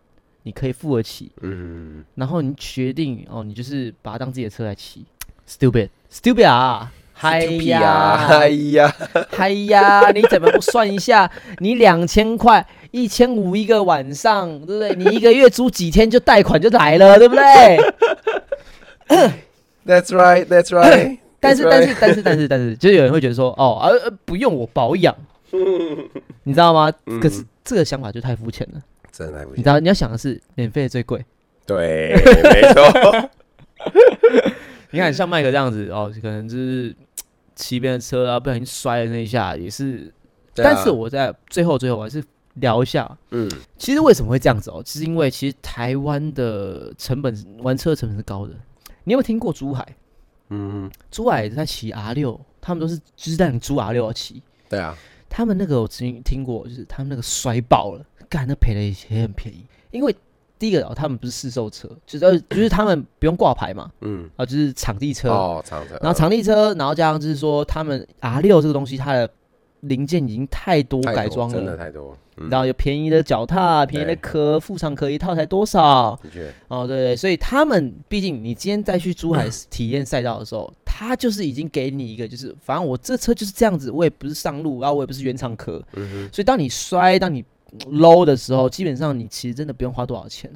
[0.43, 5.05] 你可以付得起，嗯，然后你决定哦，你就是把它当自己的车来骑
[5.45, 6.93] ，stupid，stupid 啊！
[7.17, 8.95] 嗨呀呀，，哎呀，
[9.31, 10.11] 嗨呀！
[10.11, 11.31] 你怎么不算一下？
[11.59, 12.67] 你两千块，
[13.03, 14.95] 一千五一个晚上，对不对？
[14.95, 17.43] 你一个月租几天就贷款就来了， 对不对？
[19.85, 25.15] That's right, that's right 但是但是但是但是但是，就是有人会觉得说，哦，呃呃，不用我保养，
[26.43, 26.91] 你知道吗？
[27.05, 28.81] 嗯可是这个想法就太肤浅了。
[29.11, 29.69] 真的你知。
[29.69, 31.23] 道，你要想的是，免费的最贵。
[31.67, 33.29] 对， 没错，
[34.89, 36.95] 你看，像麦克这样子，哦，可能就是
[37.55, 40.11] 骑别人的车啊，不小心摔了那一下，也是。
[40.11, 42.23] 啊但是我在最后最后，我还是
[42.55, 44.81] 聊一下，嗯，其实为什么会这样子哦？
[44.83, 48.53] 其实因为其实台湾的成本玩车成本是高的。
[49.03, 49.95] 你有没有听过珠海？
[50.49, 54.41] 嗯，珠海在骑 R 六，他们都是就是让你租 R 六要骑。
[54.69, 54.97] 对啊，
[55.29, 59.65] 他们那个我曾经听过，就是他们那个摔爆了，干那赔的也很便宜。
[59.91, 60.15] 因为
[60.57, 69.29] 第一个哦，他们不是试售车，就是呃 就是他们不用挂牌嘛，嗯，啊，就是场地车，哦，长城，然后场地车，然后加上就是说他们 R 六这个东西，它的
[69.87, 71.77] 零件已经太多改装了真的了。
[71.77, 76.19] 太多，嗯，然后有便宜的脚踏、便宜的对壳，副厂壳一套才多少？
[76.23, 87.43] 的确，哦，对对，所以他们毕竟你今天再去珠海体验赛道的时候，他就是已经给你一个，就是反正我这车就是这样子，我也不是上路，然后我也不是原厂壳，嗯所以当你摔、当你
[87.87, 90.51] low 的时候，基本上你其实真的不用花多少钱。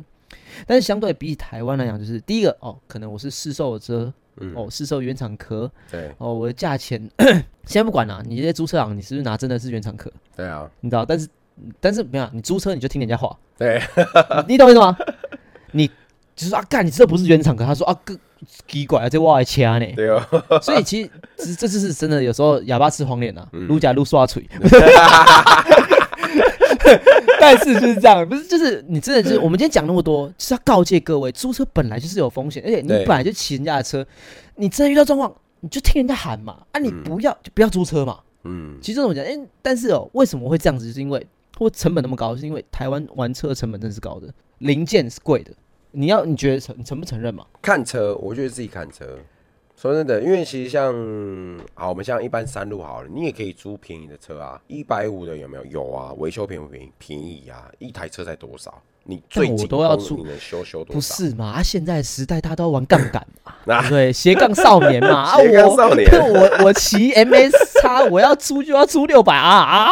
[0.68, 7.02] 但是相对比起台湾来讲，就是第一个哦，可能我是试售的车，嗯，哦，试售原厂壳，对哦，我的价钱
[7.66, 10.12] 先不管啦，你这些租车行，你是不是拿真的是原厂壳？
[10.36, 11.28] 对啊，你知道，但是
[11.80, 13.82] 但是没有，你租车你就听人家话， 对，
[14.48, 14.98] 你懂我意思吗？
[15.72, 15.88] 你
[16.36, 18.18] 就是说啊，干，你这不是原厂壳，他说啊，哥
[18.68, 19.86] 奇怪啊，这我还掐呢。
[19.96, 20.22] 对哦，
[20.64, 24.48] 所以其实这这就是真的，有时候哑巴吃黄连啊，嗯撸假撸刷嘴。
[27.40, 34.06] 但是就是这样，不是就是你真的就是 我们今天讲那么多，就是要告诫各位，租车本来就是有风险，而且你本来就骑人家的车，
[34.56, 38.20] 你真的遇到状况，你就听人家喊嘛，啊，你嗯不要就不要租车嘛。
[38.44, 40.88] 嗯，其实这种讲，哎、但是哦，为什么会这样子？
[40.88, 41.26] 就是因为
[41.58, 45.52] 或成本那么高，是因为台湾玩车的成本真的是高的，零件是贵的。
[45.92, 47.46] 你要你觉得承你承不承认嘛？
[47.62, 49.20] 看车，我觉得自己看车。
[49.82, 50.94] 说真的，因为其实像
[51.74, 55.66] 好，我们像一般山路好了，你也可以租便宜的车啊，一百五的有没有？
[55.68, 56.92] 有啊，维修便不便宜？
[56.98, 58.74] 便宜啊，一台车才多少？
[59.06, 61.02] 你最但我都要租你能修修多少不？
[61.02, 61.52] 是嘛？
[61.52, 64.12] 啊，现在时代大家都要玩杠杆嘛， 那对？
[64.12, 69.92] 斜杠少年嘛， 啊，斜杠我少年 我我骑 MS 叉，我要租就要租六百啊啊，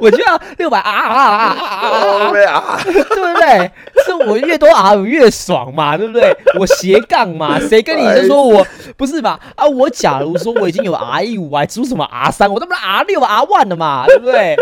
[0.02, 2.80] 我就要六百啊啊啊啊啊啊啊！
[2.84, 3.70] 对不对？
[4.04, 6.34] 是我越多 R 越爽嘛，对不对？
[6.58, 9.38] 我斜杠嘛，谁跟你就说我不是吧？
[9.56, 12.50] 啊，我假如说我已经有 R 一五，还租什么 R 三？
[12.50, 14.56] 我他妈 R 六 R one 了嘛，对不对？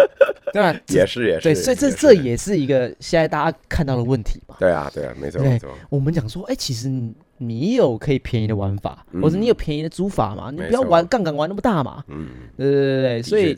[0.52, 0.74] 对吧？
[0.88, 1.42] 也是也是。
[1.42, 4.56] 对，所以这这也是一个现在大家看到的问题嘛。
[4.58, 6.88] 对啊对啊，没错没错，我们讲说，哎、其实
[7.36, 12.02] 你有可以便宜的玩法，嗯或者你有便宜的租法嘛，你不要玩杠杆玩那么大嘛。
[12.08, 13.56] 嗯，对对对对，所以，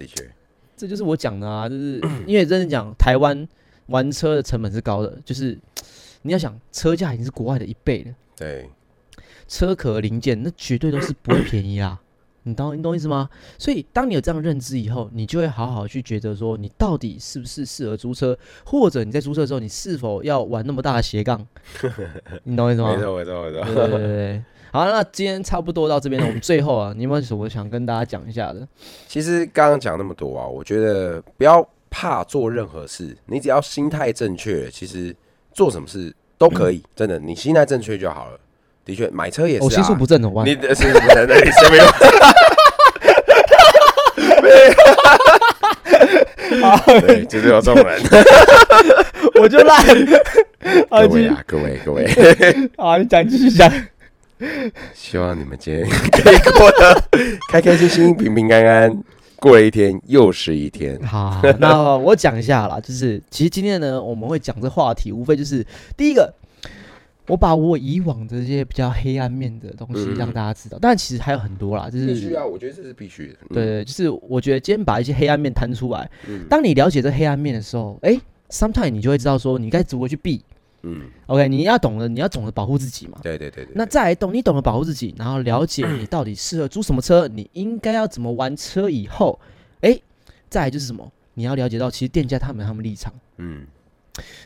[0.80, 3.46] 这就是我讲的啊，就是 因为真的讲台湾
[3.88, 5.58] 玩车的成本是高的，就是
[6.22, 8.70] 你要想车价已经是国外的一倍了，对，
[9.46, 12.00] 车壳零件那绝对都是不会便宜啦。
[12.44, 13.28] 你懂你懂意思吗？
[13.58, 21.46] 所以当你有这样的认知以后，你就会好好去觉得说，你到底是不是适合租车，或者你在租车的时候，你是否要玩那么大的斜杠？
[22.44, 22.96] 你懂我意思吗？
[22.96, 23.74] 没错没错没错。
[23.74, 24.44] 对对对。
[24.72, 26.26] 好，那今天差不多到这边了。
[26.28, 28.66] 我们最后啊，你有没有什么想跟大家讲一下的？
[29.08, 35.12] 其实刚刚讲那么多啊，我觉得不要怕做任何事，你只要心态正确，其实
[35.52, 36.80] 做什么事都可以。
[36.94, 38.32] 真的，你心态正确就好了。
[38.32, 38.40] 的
[38.84, 39.64] 的确买车也是、啊。
[39.64, 40.46] 我心术不正怎么办？
[40.46, 41.84] 你的心术不正，对，是没有。
[47.00, 48.00] 对，就是有这种人。
[49.40, 49.84] 我就烂。
[50.88, 52.06] 各位啊，各位各位，
[52.78, 53.68] 好，你讲继续讲。
[54.94, 57.02] 希望你们今天可以过得
[57.50, 59.02] 开开心心、平平安安，
[59.36, 60.98] 过了一天又是一天。
[61.02, 65.64] 好，那我讲一下啦，就是其实今天呢，我们会讲这话题，无非就是
[65.96, 66.32] 第一个，
[67.26, 73.34] 我把我以往的这些比较黑暗面的东西嗯让大家知道，但其实还有很多啦，就是必须啊，我觉得这是必须的。
[73.50, 78.18] 嗯对，对，就是我觉得今天把一些黑暗面摊出来，嗯当你了解这黑暗面的时候，哎、
[78.48, 80.42] s o m e t i m e 你就会知道说你该如何去避。
[80.82, 83.18] 嗯，OK，你要懂得，你要懂得保护自己嘛。
[83.22, 83.72] 对对对对。
[83.74, 89.38] 那再来懂，你懂得保护自己，然后了解 你到底适合租什么车，你应该要怎么玩车以后，
[89.82, 90.00] 哎、
[90.48, 91.12] 再来就是什么？
[91.34, 93.12] 你要了解到，其实店家他们他们立场。
[93.36, 93.66] 嗯，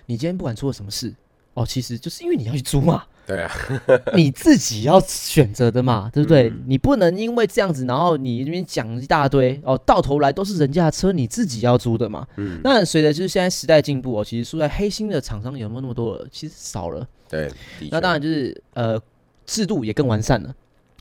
[0.06, 1.14] 你今天不管出了什么事，
[1.54, 3.50] 哦，其实就是因为你要去租嘛，对啊，
[4.14, 6.50] 你自己要选择的嘛，对不对？
[6.50, 12.26] 嗯你不能因为这样子，然后你那边讲一大堆，哦，到头来都是人家的车，你自己要租的嘛。
[12.36, 16.26] 嗯，那随着就是现在时代进步哦，其实说在黑心的厂商有没有那么多了？
[16.30, 17.06] 其实少了。
[17.28, 17.50] 对。
[17.90, 19.00] 那当然就是呃，
[19.46, 20.54] 制度也更完善了。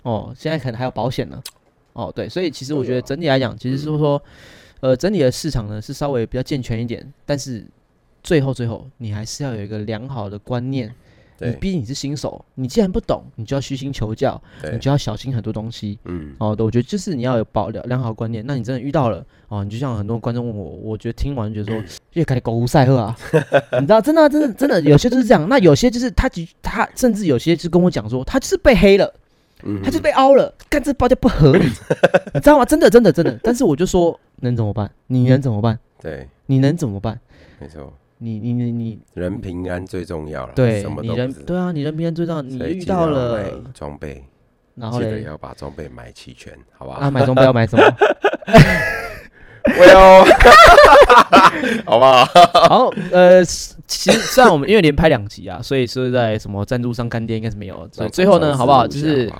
[0.03, 1.41] 哦，现在可能还有保险呢。
[1.91, 4.21] 哦，对，所以其实我觉得整体来讲，其实是说，
[4.79, 7.65] 呃，整体的市场呢是稍微比较健全一点，但是
[8.23, 10.95] 最后最后你还是要有一个良好的观念。
[11.45, 14.41] 你对毕竟你是新手，你既然不懂，你就要虚心求教，
[14.71, 15.97] 你，就要小心很多东西。
[16.05, 18.43] 嗯，哦，对，我觉得就是你要有保良良好观念。
[18.45, 23.15] 那你真的遇到了哦，你就像很多观众问我，我觉得听完就觉得说，越开始狗无赛赫啊，
[23.79, 25.47] 你知道，真的啊、真的真的有些就是这样。
[25.49, 29.13] 那有些就是他其他甚至有些就跟我讲说，他就是被黑了，
[29.63, 31.65] 嗯他就被凹了，干这报价不合理，
[32.33, 32.65] 你知道吗？
[32.65, 33.37] 真的真的真的。
[33.43, 34.89] 但是我就说能怎么办？
[35.07, 35.77] 你能怎么办？
[36.01, 37.19] 对，你能怎么办？
[37.59, 40.53] 没错，你你你你人平安最重要了。
[40.55, 42.41] 对什么你人对啊，你人平安最重要。
[42.41, 44.25] 你遇到记得要了买，装备，记得
[44.75, 46.99] 然后嘞要把装备买齐全，好不好？
[46.99, 47.83] 啊，买装备要买什么？
[49.79, 50.25] 喂哦，
[51.85, 52.25] 好不好？
[52.67, 57.87] 好，呃，其实虽然我们因为连拍两集啊，所以说在什么赞助商干爹应该是没有。
[57.91, 58.85] 所以最后呢，好不好？
[58.87, 59.31] 就是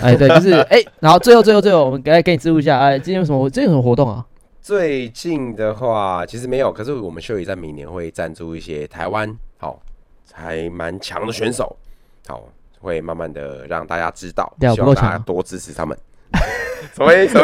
[0.00, 3.48] 哎，对，就是哎，然后最后最后最后，我们来给你记录一下，哎，今天有什么？
[3.50, 4.24] 今天有什么活动啊？
[4.64, 9.78] 最近的话，其实没有，可是我们秀仪在明年会赞助一些台湾好
[10.32, 11.76] 还蛮强的选手，
[12.26, 12.48] 好
[12.80, 15.94] 会慢慢的让大家知道，希望大家多支持他们。
[16.94, 17.38] 什么意思？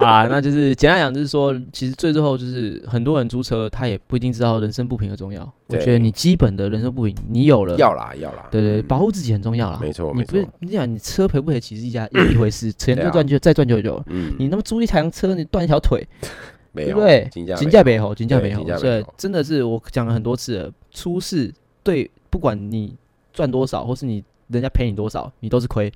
[0.00, 5.42] 啊，那就是简单讲，就是说，其实最最后就是很多人租车，他也不一定知道人身不平的重要。
[5.68, 9.78] 我觉得你基本的人身不平，你有了，要啦要啦，对对，嗯保护自己很重要啦。
[9.80, 14.02] 没错没你不是，你想你车赔不赔，其实一家一一回事，钱就赚就再赚就有。
[14.06, 16.06] 嗯，你那么租一台车，你断一条腿，
[16.72, 17.28] 没有对不对？
[17.30, 22.94] 金价金价没好，金价对没好金价，没所以好真的是我讲了很多次了，出事对，不管你
[23.32, 25.92] 赚多少，或是你人家赔你多少，你都是亏，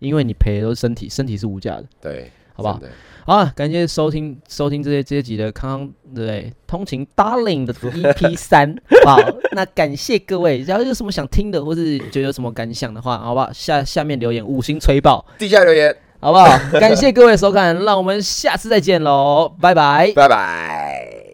[0.00, 1.84] 因为你赔的都是身体，身体是无价的。
[2.00, 2.80] 对，好不好？
[3.26, 6.52] 好啊，感谢收听收听这些这些集的康康对？
[6.66, 8.76] 通勤 Darling 的 EP 三，
[9.06, 9.18] 好，
[9.52, 13.50] 那感谢各位，然后有什么想听的，或是觉得有什么感想的话，好不好？
[13.52, 16.46] 下下面留言五星吹爆，地下留言，好不好？
[16.78, 20.12] 感谢各位收看，让我们下次再见喽，拜拜。
[20.14, 21.33] 拜拜。